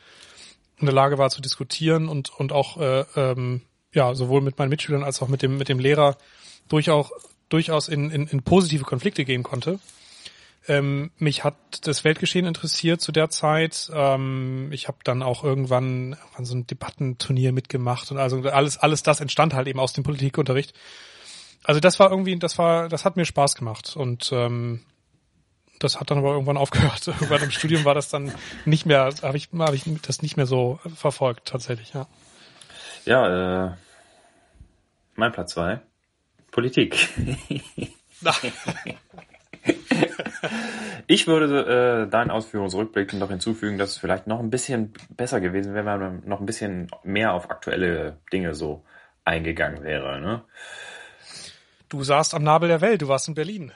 [0.80, 3.62] in der Lage war zu diskutieren und, und auch äh, ähm,
[3.94, 6.18] ja sowohl mit meinen Mitschülern als auch mit dem, mit dem Lehrer
[6.68, 7.12] durchaus,
[7.50, 9.80] durchaus in, in, in positive Konflikte gehen konnte.
[10.68, 13.90] Ähm, mich hat das Weltgeschehen interessiert zu der Zeit.
[13.94, 19.04] Ähm, ich habe dann auch irgendwann an so ein Debattenturnier mitgemacht und also alles, alles
[19.04, 20.74] das entstand halt eben aus dem Politikunterricht.
[21.64, 24.82] Also das war irgendwie, das war, das hat mir Spaß gemacht und ähm,
[25.80, 27.08] das hat dann aber irgendwann aufgehört.
[27.08, 28.32] Irgendwann im Studium war das dann
[28.66, 32.08] nicht mehr, habe ich, hab ich das nicht mehr so verfolgt tatsächlich, ja.
[33.06, 33.72] Ja, äh,
[35.16, 35.80] mein Platz zwei.
[36.52, 37.10] Politik.
[41.08, 45.42] ich würde äh, deinen Ausführungen zurückblicken noch hinzufügen, dass es vielleicht noch ein bisschen besser
[45.42, 48.84] gewesen wäre, wenn man noch ein bisschen mehr auf aktuelle Dinge so
[49.26, 50.22] eingegangen wäre.
[50.22, 50.44] Ne?
[51.90, 53.72] Du saßt am Nabel der Welt, du warst in Berlin.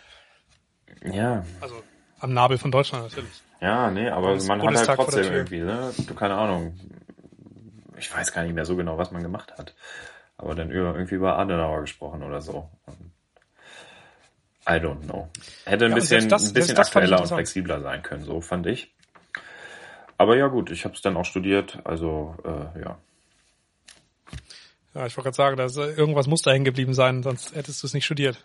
[1.03, 1.45] Ja.
[1.61, 1.83] Also
[2.19, 3.41] am Nabel von Deutschland natürlich.
[3.61, 5.93] Ja, nee, aber man hat halt trotzdem irgendwie, ne?
[5.97, 6.79] Du, keine Ahnung.
[7.97, 9.75] Ich weiß gar nicht mehr so genau, was man gemacht hat.
[10.37, 12.69] Aber dann über, irgendwie über Adenauer gesprochen oder so.
[14.67, 15.27] I don't know.
[15.65, 18.93] Hätte ein ja, bisschen, das, ein bisschen aktueller und flexibler sein können, so fand ich.
[20.17, 22.97] Aber ja gut, ich habe es dann auch studiert, also äh, ja.
[24.93, 27.87] Ja, ich wollte gerade sagen, dass irgendwas muss da hängen geblieben sein, sonst hättest du
[27.87, 28.43] es nicht studiert.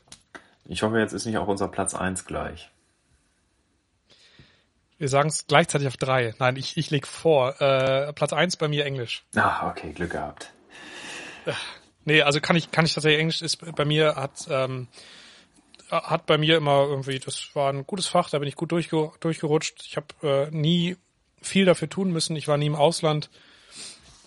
[0.67, 2.71] Ich hoffe, jetzt ist nicht auch unser Platz eins gleich.
[4.99, 6.35] Wir sagen es gleichzeitig auf drei.
[6.39, 7.61] Nein, ich, ich leg vor.
[7.61, 9.25] Äh, Platz eins bei mir Englisch.
[9.35, 10.53] Ah, okay, Glück gehabt.
[12.05, 14.89] Nee, also kann ich, kann ich tatsächlich Englisch ist bei mir hat ähm,
[15.91, 19.13] hat bei mir immer irgendwie, das war ein gutes Fach, da bin ich gut durchge
[19.21, 19.85] durchgerutscht.
[19.87, 20.97] Ich habe äh, nie
[21.41, 22.37] viel dafür tun müssen.
[22.37, 23.31] Ich war nie im Ausland.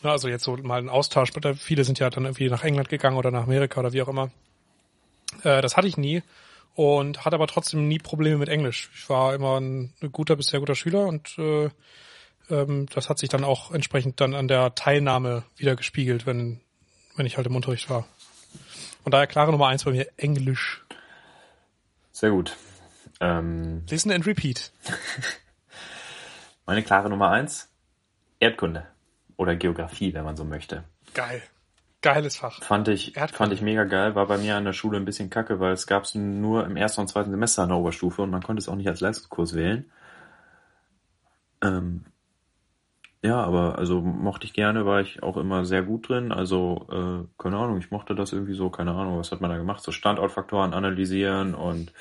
[0.03, 1.31] Na, also jetzt so mal ein Austausch.
[1.57, 4.29] Viele sind ja dann irgendwie nach England gegangen oder nach Amerika oder wie auch immer.
[5.43, 6.21] Äh, das hatte ich nie
[6.77, 8.91] und hatte aber trotzdem nie Probleme mit Englisch.
[8.93, 11.71] Ich war immer ein, guter bis sehr guter Schüler und äh,
[12.51, 16.61] ähm, das hat sich dann auch entsprechend dann an der Teilnahme wieder gespiegelt, wenn,
[17.15, 18.07] wenn ich halt im Unterricht war.
[19.01, 20.85] Von daher klare Nummer eins bei mir, Englisch.
[22.11, 22.55] Sehr gut.
[23.21, 24.71] Ähm, Listen and repeat.
[26.67, 27.69] Meine klare Nummer eins,
[28.39, 28.85] Erdkunde.
[29.35, 30.83] Oder Geografie, wenn man so möchte.
[31.15, 31.41] Geil.
[32.01, 32.61] Geiles Fach.
[32.61, 34.13] Fand ich, fand ich mega geil.
[34.15, 36.77] War bei mir an der Schule ein bisschen kacke, weil es gab es nur im
[36.77, 39.55] ersten und zweiten Semester an der Oberstufe und man konnte es auch nicht als Leistungskurs
[39.55, 39.91] wählen.
[41.63, 42.05] Ähm,
[43.23, 46.31] ja, aber also mochte ich gerne, war ich auch immer sehr gut drin.
[46.31, 49.57] Also, äh, keine Ahnung, ich mochte das irgendwie so, keine Ahnung, was hat man da
[49.57, 49.81] gemacht?
[49.83, 51.91] So Standortfaktoren analysieren und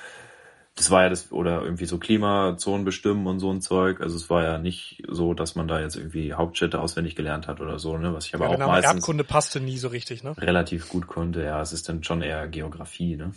[0.76, 4.02] das war ja das, oder irgendwie so Klimazonen bestimmen und so ein Zeug.
[4.02, 7.62] Also es war ja nicht so, dass man da jetzt irgendwie Hauptstädte auswendig gelernt hat
[7.62, 8.12] oder so, ne?
[8.12, 8.94] Was ich aber ja, auch genau, meistens.
[8.94, 10.36] Erdkunde passte nie so richtig, ne?
[10.36, 11.62] Relativ gut konnte, ja.
[11.62, 13.32] Es ist dann schon eher Geografie, ne?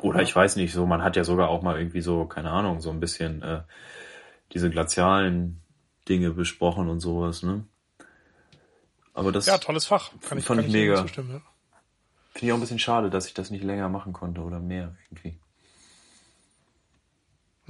[0.00, 0.22] Oder ja.
[0.22, 2.88] ich weiß nicht, so, man hat ja sogar auch mal irgendwie so, keine Ahnung, so
[2.88, 3.60] ein bisschen äh,
[4.54, 5.60] diese glazialen
[6.08, 7.66] Dinge besprochen und sowas, ne?
[9.12, 9.44] Aber das.
[9.44, 10.12] Ja, tolles Fach.
[10.26, 10.94] Kann ich, fand kann ich mega.
[10.94, 11.06] Ja.
[11.06, 11.42] Finde
[12.40, 15.38] ich auch ein bisschen schade, dass ich das nicht länger machen konnte oder mehr irgendwie.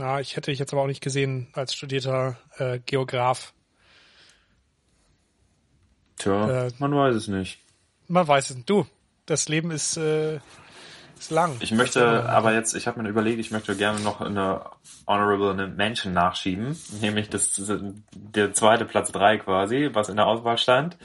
[0.02, 3.52] Na, ich hätte ich jetzt aber auch nicht gesehen als studierter äh, Geograf.
[6.16, 7.60] Tja, äh, man weiß es nicht.
[8.08, 8.64] Man weiß es.
[8.64, 8.84] Du,
[9.26, 10.40] das Leben ist äh,
[11.20, 11.56] ist lang.
[11.60, 14.62] Ich möchte aber jetzt, ich habe mir überlegt, ich möchte gerne noch eine
[15.06, 20.58] Honorable Mention nachschieben, nämlich das, das der zweite Platz drei quasi, was in der Auswahl
[20.58, 20.96] stand.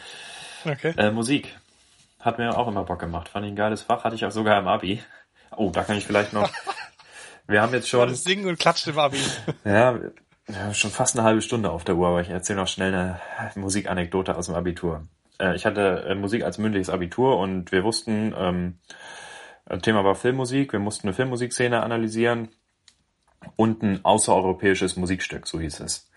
[0.65, 0.95] Okay.
[0.97, 1.55] Äh, Musik.
[2.19, 3.29] Hat mir auch immer Bock gemacht.
[3.29, 5.03] Fand ich ein geiles Fach, hatte ich auch sogar im Abi.
[5.55, 6.49] Oh, da kann ich vielleicht noch.
[7.47, 8.13] wir haben jetzt schon.
[8.15, 9.17] Singen und Klatschen im Abi.
[9.65, 9.99] ja,
[10.73, 13.19] schon fast eine halbe Stunde auf der Uhr, aber ich erzähle noch schnell eine
[13.55, 15.03] Musikanekdote aus dem Abitur.
[15.39, 18.79] Äh, ich hatte äh, Musik als mündliches Abitur und wir wussten, ähm,
[19.81, 20.71] Thema war Filmmusik.
[20.71, 22.49] Wir mussten eine Filmmusikszene analysieren
[23.55, 26.09] und ein außereuropäisches Musikstück, so hieß es.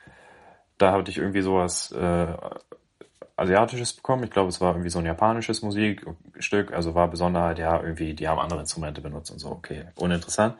[0.79, 2.27] Da hatte ich irgendwie sowas äh,
[3.37, 4.25] Asiatisches bekommen.
[4.25, 6.73] Ich glaube, es war irgendwie so ein japanisches Musikstück.
[6.73, 9.51] Also war Besonderheit, ja, irgendwie, die haben andere Instrumente benutzt und so.
[9.51, 10.57] Okay, uninteressant.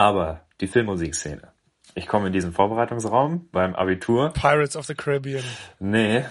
[0.00, 1.52] Aber die Filmmusikszene.
[1.94, 4.32] Ich komme in diesen Vorbereitungsraum beim Abitur.
[4.32, 5.44] Pirates of the Caribbean.
[5.78, 6.24] Nee.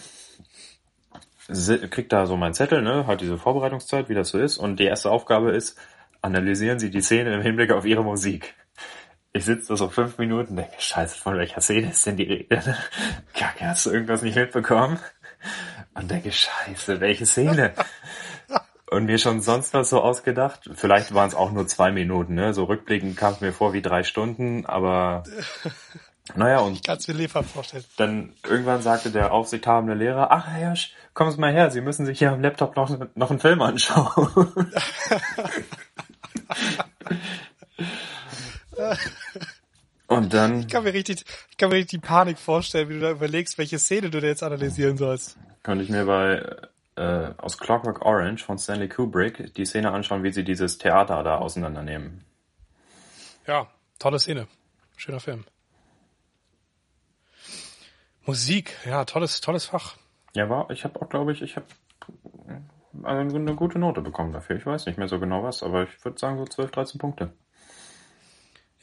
[1.92, 4.58] Krieg da so meinen Zettel, ne, halt diese Vorbereitungszeit, wie das so ist.
[4.58, 5.78] Und die erste Aufgabe ist,
[6.24, 8.56] analysieren Sie die Szene im Hinblick auf Ihre Musik.
[9.34, 12.76] Ich sitze da so fünf Minuten denke, scheiße, von welcher Szene ist denn die Rede?
[13.36, 14.98] Kacke, hast du irgendwas nicht mitbekommen?
[15.94, 17.76] Und denke, scheiße, welche Szene?
[18.92, 20.70] Und mir schon sonst was so ausgedacht.
[20.74, 22.56] Vielleicht waren es auch nur zwei Minuten, ne?
[22.56, 25.24] So rückblickend kam es mir vor wie drei Stunden, aber
[26.36, 26.74] naja, und.
[26.74, 27.84] Ich kann es mir lebhaft vorstellen.
[27.98, 32.08] Dann irgendwann sagte der aufsichthabende Lehrer, ach Herr Hirsch, kommen Sie mal her, Sie müssen
[32.08, 34.52] sich hier am Laptop noch, noch einen Film anschauen.
[40.08, 40.62] Und dann.
[40.62, 43.60] Ich kann mir richtig, ich kann mir richtig die Panik vorstellen, wie du da überlegst,
[43.60, 45.38] welche Szene du da jetzt analysieren sollst.
[45.62, 46.44] Könnte ich mir bei
[47.00, 51.38] äh, aus Clockwork Orange von Stanley Kubrick die Szene anschauen, wie sie dieses Theater da
[51.38, 52.26] auseinandernehmen.
[53.48, 54.48] Ja, tolle Szene.
[54.98, 55.46] Schöner Film.
[58.26, 59.96] Musik, ja, tolles, tolles Fach.
[60.36, 61.66] Ja, war, ich habe auch, glaube ich, ich habe
[63.04, 64.58] also eine gute Note bekommen dafür.
[64.58, 67.34] Ich weiß nicht mehr so genau was, aber ich würde sagen so 12, 13 Punkte.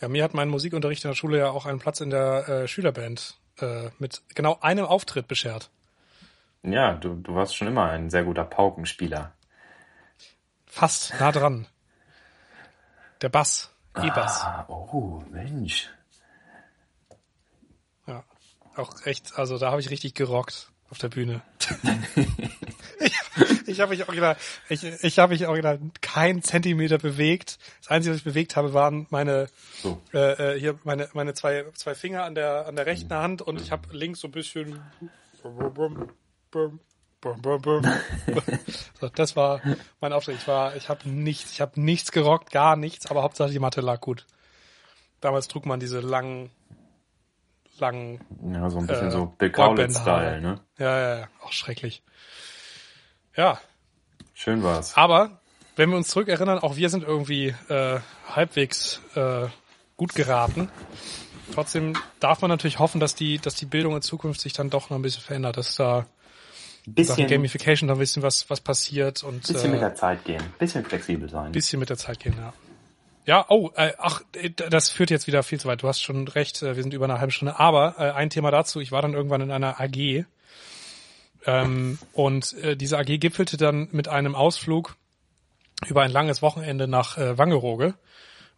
[0.00, 2.68] Ja, mir hat mein Musikunterricht in der Schule ja auch einen Platz in der äh,
[2.68, 5.70] Schülerband äh, mit genau einem Auftritt beschert.
[6.66, 9.32] Ja, du, du warst schon immer ein sehr guter Paukenspieler.
[10.66, 11.66] Fast, nah dran.
[13.22, 14.42] Der Bass, E-Bass.
[14.42, 15.88] Ah, oh, Mensch.
[18.06, 18.24] Ja,
[18.74, 21.40] auch echt, also da habe ich richtig gerockt auf der Bühne.
[23.00, 23.16] ich
[23.66, 24.36] ich habe mich original,
[24.68, 27.58] ich, ich habe mich original keinen Zentimeter bewegt.
[27.80, 29.48] Das Einzige, was ich bewegt habe, waren meine
[29.82, 30.00] so.
[30.12, 33.60] äh, äh hier meine meine zwei zwei Finger an der an der rechten Hand und
[33.60, 34.80] ich habe links so ein bisschen
[39.00, 39.60] so, das war
[40.00, 40.36] mein Auftritt.
[40.36, 43.80] Ich war, ich habe nichts, ich habe nichts gerockt, gar nichts, aber Hauptsache die Matte
[43.80, 44.26] lag gut.
[45.20, 46.50] Damals trug man diese langen,
[47.78, 48.20] langen.
[48.52, 50.60] Ja, so ein bisschen äh, so Bill Kaulitz-Style, ne?
[50.78, 52.02] Ja, ja, ja, auch schrecklich.
[53.34, 53.60] Ja.
[54.34, 54.96] Schön war's.
[54.96, 55.40] Aber
[55.76, 59.46] wenn wir uns zurückerinnern, auch wir sind irgendwie äh, halbwegs äh,
[59.96, 60.70] gut geraten.
[61.52, 64.90] Trotzdem darf man natürlich hoffen, dass die, dass die Bildung in Zukunft sich dann doch
[64.90, 66.06] noch ein bisschen verändert, dass da
[66.86, 70.42] bisschen Gamification da ein bisschen was, was passiert und bisschen äh, mit der Zeit gehen,
[70.58, 71.52] bisschen flexibel sein.
[71.52, 72.52] Bisschen mit der Zeit gehen, ja.
[73.26, 74.22] Ja, oh, äh, ach,
[74.70, 75.82] das führt jetzt wieder viel zu weit.
[75.82, 77.58] Du hast schon recht, äh, wir sind über eine halbe Stunde.
[77.58, 80.24] Aber äh, ein Thema dazu, ich war dann irgendwann in einer AG
[81.44, 84.96] ähm, und äh, diese AG gipfelte dann mit einem Ausflug
[85.86, 87.94] über ein langes Wochenende nach äh, Wangerooge.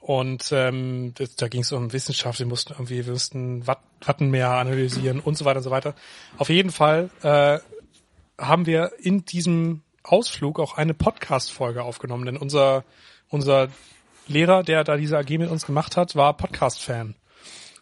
[0.00, 4.50] Und ähm, das, da ging es um Wissenschaft, wir mussten irgendwie, wir mussten Watt, Wattenmeer
[4.50, 5.94] analysieren und so weiter und so weiter.
[6.36, 7.58] Auf jeden Fall äh,
[8.38, 12.84] haben wir in diesem Ausflug auch eine Podcast-Folge aufgenommen, denn unser,
[13.28, 13.68] unser
[14.26, 17.14] Lehrer, der da diese AG mit uns gemacht hat, war Podcast-Fan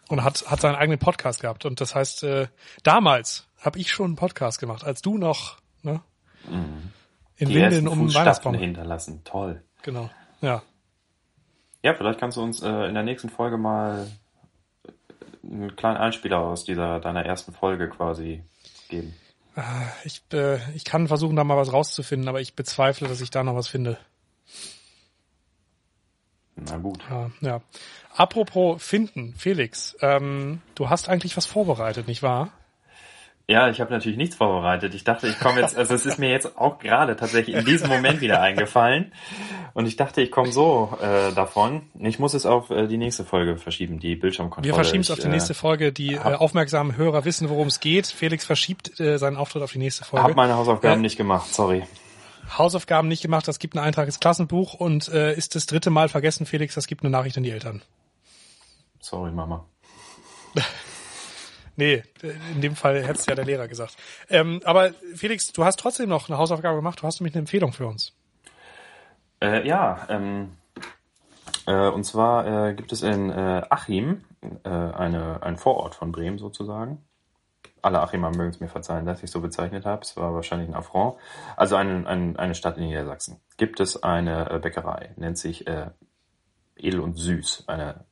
[0.09, 1.65] und hat, hat seinen eigenen Podcast gehabt.
[1.65, 2.47] Und das heißt, äh,
[2.83, 6.01] damals habe ich schon einen Podcast gemacht, als du noch ne,
[6.49, 6.91] mhm.
[7.37, 9.21] in Die Windeln um Weihnachtsbaum hinterlassen.
[9.23, 9.63] Toll.
[9.83, 10.09] Genau,
[10.41, 10.63] ja.
[11.83, 14.07] Ja, vielleicht kannst du uns äh, in der nächsten Folge mal
[15.43, 18.43] einen kleinen Einspieler aus dieser deiner ersten Folge quasi
[18.89, 19.15] geben.
[20.03, 23.43] Ich, äh, ich kann versuchen, da mal was rauszufinden, aber ich bezweifle, dass ich da
[23.43, 23.97] noch was finde.
[26.55, 27.03] Na gut.
[27.09, 27.61] Ja, ja.
[28.15, 32.51] Apropos finden, Felix, ähm, du hast eigentlich was vorbereitet, nicht wahr?
[33.49, 34.93] Ja, ich habe natürlich nichts vorbereitet.
[34.93, 37.87] Ich dachte, ich komme jetzt, also es ist mir jetzt auch gerade tatsächlich in diesem
[37.87, 39.13] Moment wieder eingefallen.
[39.73, 41.83] Und ich dachte, ich komme so äh, davon.
[41.97, 44.67] Ich muss es auf äh, die nächste Folge verschieben, die Bildschirmkontrolle.
[44.67, 45.93] Wir verschieben es auf die nächste Folge.
[45.93, 48.07] Die äh, aufmerksamen Hörer wissen, worum es geht.
[48.07, 50.27] Felix verschiebt äh, seinen Auftritt auf die nächste Folge.
[50.27, 51.83] Hab meine Hausaufgaben äh, nicht gemacht, sorry.
[52.57, 56.09] Hausaufgaben nicht gemacht, das gibt einen Eintrag ins Klassenbuch und äh, ist das dritte Mal
[56.09, 57.81] vergessen, Felix, das gibt eine Nachricht an die Eltern.
[58.99, 59.65] Sorry, Mama.
[61.77, 62.03] Nee,
[62.55, 63.95] in dem Fall hätte es ja der Lehrer gesagt.
[64.29, 67.01] Ähm, aber Felix, du hast trotzdem noch eine Hausaufgabe gemacht.
[67.01, 68.13] Du hast nämlich eine Empfehlung für uns.
[69.39, 70.57] Äh, ja, ähm,
[71.67, 74.23] äh, und zwar äh, gibt es in äh, Achim,
[74.63, 77.05] äh, eine, ein Vorort von Bremen sozusagen.
[77.83, 80.01] Alle Achimer mögen es mir verzeihen, dass ich so bezeichnet habe.
[80.01, 81.17] Es war wahrscheinlich ein Affront.
[81.55, 83.39] Also ein, ein, eine Stadt in Niedersachsen.
[83.57, 85.67] Gibt es eine äh, Bäckerei, nennt sich
[86.75, 87.65] Edel und Süß.
[87.67, 88.05] Eine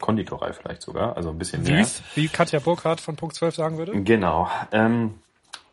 [0.00, 1.84] Konditorei vielleicht sogar, also ein bisschen mehr.
[1.84, 4.02] Süß, wie Katja Burkhardt von Punkt 12 sagen würde.
[4.02, 4.48] Genau.
[4.72, 5.14] Ähm,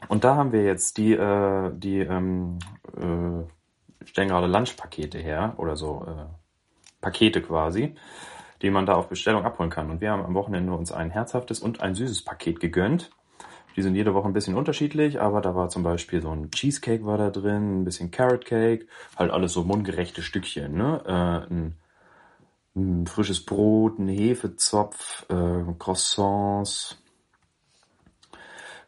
[0.07, 2.59] und da haben wir jetzt die, äh, die ähm,
[2.95, 6.25] äh, stellen gerade Lunchpakete her oder so äh,
[7.01, 7.95] Pakete quasi,
[8.61, 9.89] die man da auf Bestellung abholen kann.
[9.89, 13.11] Und wir haben am Wochenende uns ein herzhaftes und ein süßes Paket gegönnt
[13.75, 17.05] Die sind jede Woche ein bisschen unterschiedlich, aber da war zum Beispiel so ein Cheesecake
[17.05, 21.01] war da drin, ein bisschen Carrot Cake, halt alles so mundgerechte Stückchen, ne?
[21.05, 21.75] Äh, ein,
[22.75, 26.97] ein frisches Brot, ein Hefezopf, äh, Croissants,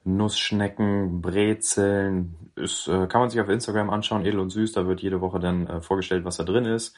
[0.03, 2.35] Nussschnecken, Brezeln.
[2.55, 4.73] Ist, äh, kann man sich auf Instagram anschauen, edel und süß.
[4.73, 6.95] Da wird jede Woche dann äh, vorgestellt, was da drin ist.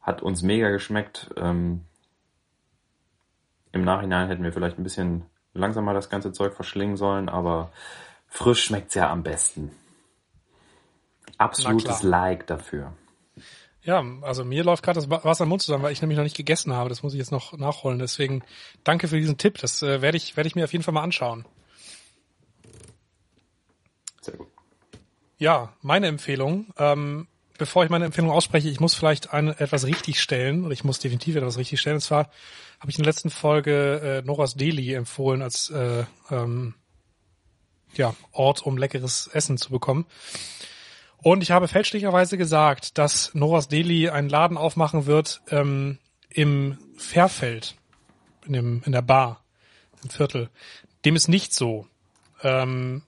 [0.00, 1.30] Hat uns mega geschmeckt.
[1.36, 1.82] Ähm,
[3.72, 7.70] Im Nachhinein hätten wir vielleicht ein bisschen langsamer das ganze Zeug verschlingen sollen, aber
[8.26, 9.70] frisch schmeckt's ja am besten.
[11.38, 12.92] Absolutes Like dafür.
[13.86, 16.36] Ja, also mir läuft gerade das Wasser im Mund zusammen, weil ich nämlich noch nicht
[16.36, 16.88] gegessen habe.
[16.88, 18.00] Das muss ich jetzt noch nachholen.
[18.00, 18.42] Deswegen
[18.82, 19.58] danke für diesen Tipp.
[19.58, 21.46] Das äh, werde ich, werde ich mir auf jeden Fall mal anschauen.
[24.20, 24.48] Sehr gut.
[25.38, 26.66] Ja, meine Empfehlung.
[26.76, 27.28] Ähm,
[27.58, 30.98] bevor ich meine Empfehlung ausspreche, ich muss vielleicht eine, etwas richtig stellen oder ich muss
[30.98, 31.96] definitiv etwas richtig stellen.
[31.96, 32.30] Und zwar
[32.80, 36.74] habe ich in der letzten Folge äh, Noras Deli empfohlen als äh, ähm,
[37.94, 40.06] ja, Ort, um leckeres Essen zu bekommen.
[41.26, 45.98] Und ich habe fälschlicherweise gesagt, dass Noras Deli einen Laden aufmachen wird ähm,
[46.30, 47.74] im Fairfeld,
[48.46, 49.42] in, dem, in der Bar,
[50.04, 50.50] im Viertel.
[51.04, 51.88] Dem ist nicht so.
[52.44, 53.02] Ähm,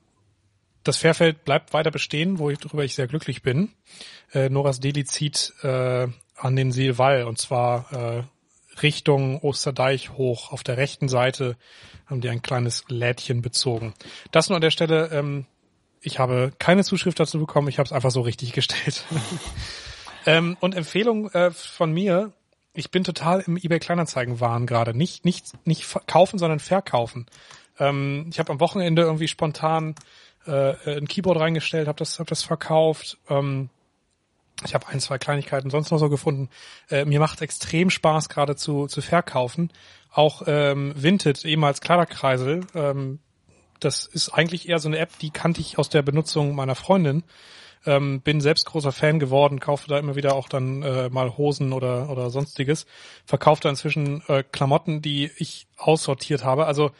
[0.82, 3.70] das Fairfeld bleibt weiter bestehen, worüber ich sehr glücklich bin.
[4.32, 8.24] Äh, Noras Deli zieht äh, an den Seelwall und zwar äh,
[8.82, 10.50] Richtung Osterdeich hoch.
[10.50, 11.56] Auf der rechten Seite
[12.06, 13.94] haben die ein kleines Lädchen bezogen.
[14.32, 15.08] Das nur an der Stelle.
[15.12, 15.46] Ähm,
[16.00, 17.68] ich habe keine Zuschrift dazu bekommen.
[17.68, 19.04] Ich habe es einfach so richtig gestellt.
[20.26, 22.32] ähm, und Empfehlung äh, von mir.
[22.74, 24.96] Ich bin total im eBay Kleinanzeigen-Wahn gerade.
[24.96, 27.26] Nicht, nicht, nicht kaufen, sondern verkaufen.
[27.78, 29.94] Ähm, ich habe am Wochenende irgendwie spontan
[30.46, 33.18] äh, ein Keyboard reingestellt, habe das, hab das verkauft.
[33.28, 33.70] Ähm,
[34.64, 36.48] ich habe ein, zwei Kleinigkeiten sonst noch so gefunden.
[36.90, 39.72] Äh, mir macht extrem Spaß, gerade zu, zu verkaufen.
[40.12, 43.20] Auch ähm, Vinted, ehemals Kleiderkreisel, ähm,
[43.80, 47.24] das ist eigentlich eher so eine App, die kannte ich aus der Benutzung meiner Freundin.
[47.86, 51.72] Ähm, bin selbst großer Fan geworden, kaufe da immer wieder auch dann äh, mal Hosen
[51.72, 52.86] oder, oder sonstiges.
[53.24, 56.66] Verkaufe da inzwischen äh, Klamotten, die ich aussortiert habe.
[56.66, 56.90] Also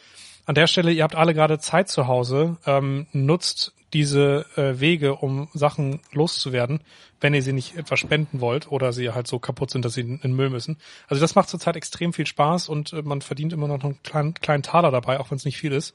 [0.46, 5.16] an der Stelle, ihr habt alle gerade Zeit zu Hause, ähm, nutzt diese äh, Wege,
[5.16, 6.80] um Sachen loszuwerden,
[7.20, 10.02] wenn ihr sie nicht etwa spenden wollt oder sie halt so kaputt sind, dass sie
[10.02, 10.78] in, in Müll müssen.
[11.06, 14.34] Also das macht zurzeit extrem viel Spaß und äh, man verdient immer noch einen kleinen,
[14.34, 15.94] kleinen Taler dabei, auch wenn es nicht viel ist.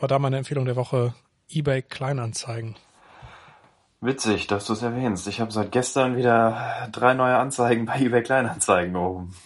[0.00, 1.12] Aber da meine Empfehlung der Woche,
[1.50, 2.76] eBay Kleinanzeigen.
[4.00, 5.28] Witzig, dass du es erwähnst.
[5.28, 9.36] Ich habe seit gestern wieder drei neue Anzeigen bei eBay Kleinanzeigen oben.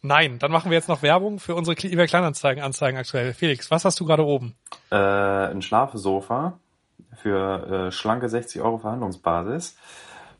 [0.00, 3.34] Nein, dann machen wir jetzt noch Werbung für unsere eBay Kleinanzeigen Anzeigen aktuell.
[3.34, 4.54] Felix, was hast du gerade oben?
[4.92, 6.60] Äh, ein Schlafesofa
[7.16, 9.76] für äh, schlanke 60 Euro Verhandlungsbasis.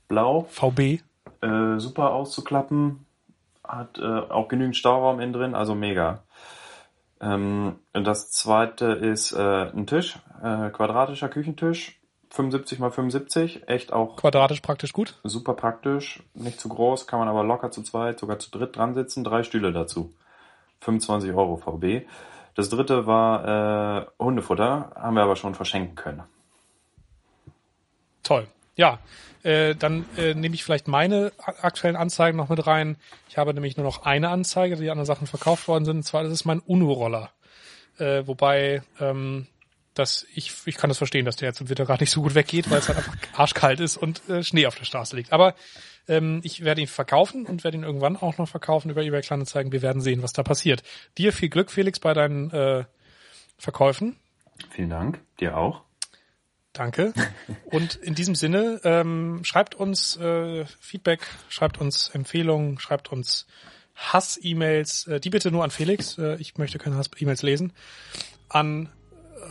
[0.07, 0.47] Blau.
[0.51, 1.01] VB.
[1.41, 3.07] Äh, super auszuklappen.
[3.65, 6.23] Hat äh, auch genügend Stauraum innen drin, also mega.
[7.21, 11.99] Ähm, das zweite ist äh, ein Tisch, äh, quadratischer Küchentisch,
[12.31, 14.17] 75 mal 75, echt auch.
[14.17, 15.19] Quadratisch praktisch gut.
[15.25, 18.95] Super praktisch, nicht zu groß, kann man aber locker zu zweit, sogar zu dritt dran
[18.95, 20.13] sitzen, drei Stühle dazu.
[20.81, 22.07] 25 Euro VB.
[22.55, 26.23] Das dritte war äh, Hundefutter, haben wir aber schon verschenken können.
[28.23, 28.47] Toll.
[28.79, 29.01] Ja,
[29.43, 32.97] äh, dann äh, nehme ich vielleicht meine aktuellen Anzeigen noch mit rein.
[33.29, 35.97] Ich habe nämlich nur noch eine Anzeige, die anderen Sachen verkauft worden sind.
[35.99, 37.31] Und zwar das ist mein Uno-Roller.
[37.99, 39.49] Äh, wobei ähm,
[39.95, 42.37] dass ich, ich kann das verstehen, dass der jetzt im Winter gerade nicht so gut
[42.37, 45.33] weggeht, weil es halt einfach arschkalt ist und äh, Schnee auf der Straße liegt.
[45.33, 45.57] Aber
[46.07, 49.73] ähm, ich werde ihn verkaufen und werde ihn irgendwann auch noch verkaufen über eBay Kleinanzeigen.
[49.73, 50.85] Wir werden sehen, was da passiert.
[51.19, 52.85] Dir viel Glück, Felix, bei deinen äh,
[53.59, 54.17] Verkäufen.
[54.71, 55.21] Vielen Dank.
[55.41, 55.83] Dir auch.
[56.79, 57.13] Danke.
[57.65, 63.49] Und in diesem Sinne, ähm, schreibt uns äh, Feedback, schreibt uns Empfehlungen, schreibt uns
[63.97, 66.19] Hass-E-Mails, äh, die bitte nur an Felix.
[66.19, 67.73] Äh, ich möchte keine Hass-E-Mails lesen.
[68.49, 68.91] An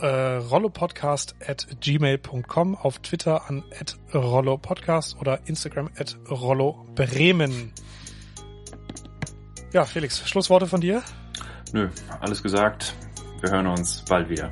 [0.00, 7.74] äh, rollopodcast at gmail.com, auf Twitter an at rollopodcast oder Instagram at rollobremen.
[9.74, 11.02] Ja, Felix, Schlussworte von dir?
[11.74, 12.94] Nö, alles gesagt.
[13.42, 14.48] Wir hören uns bald wieder.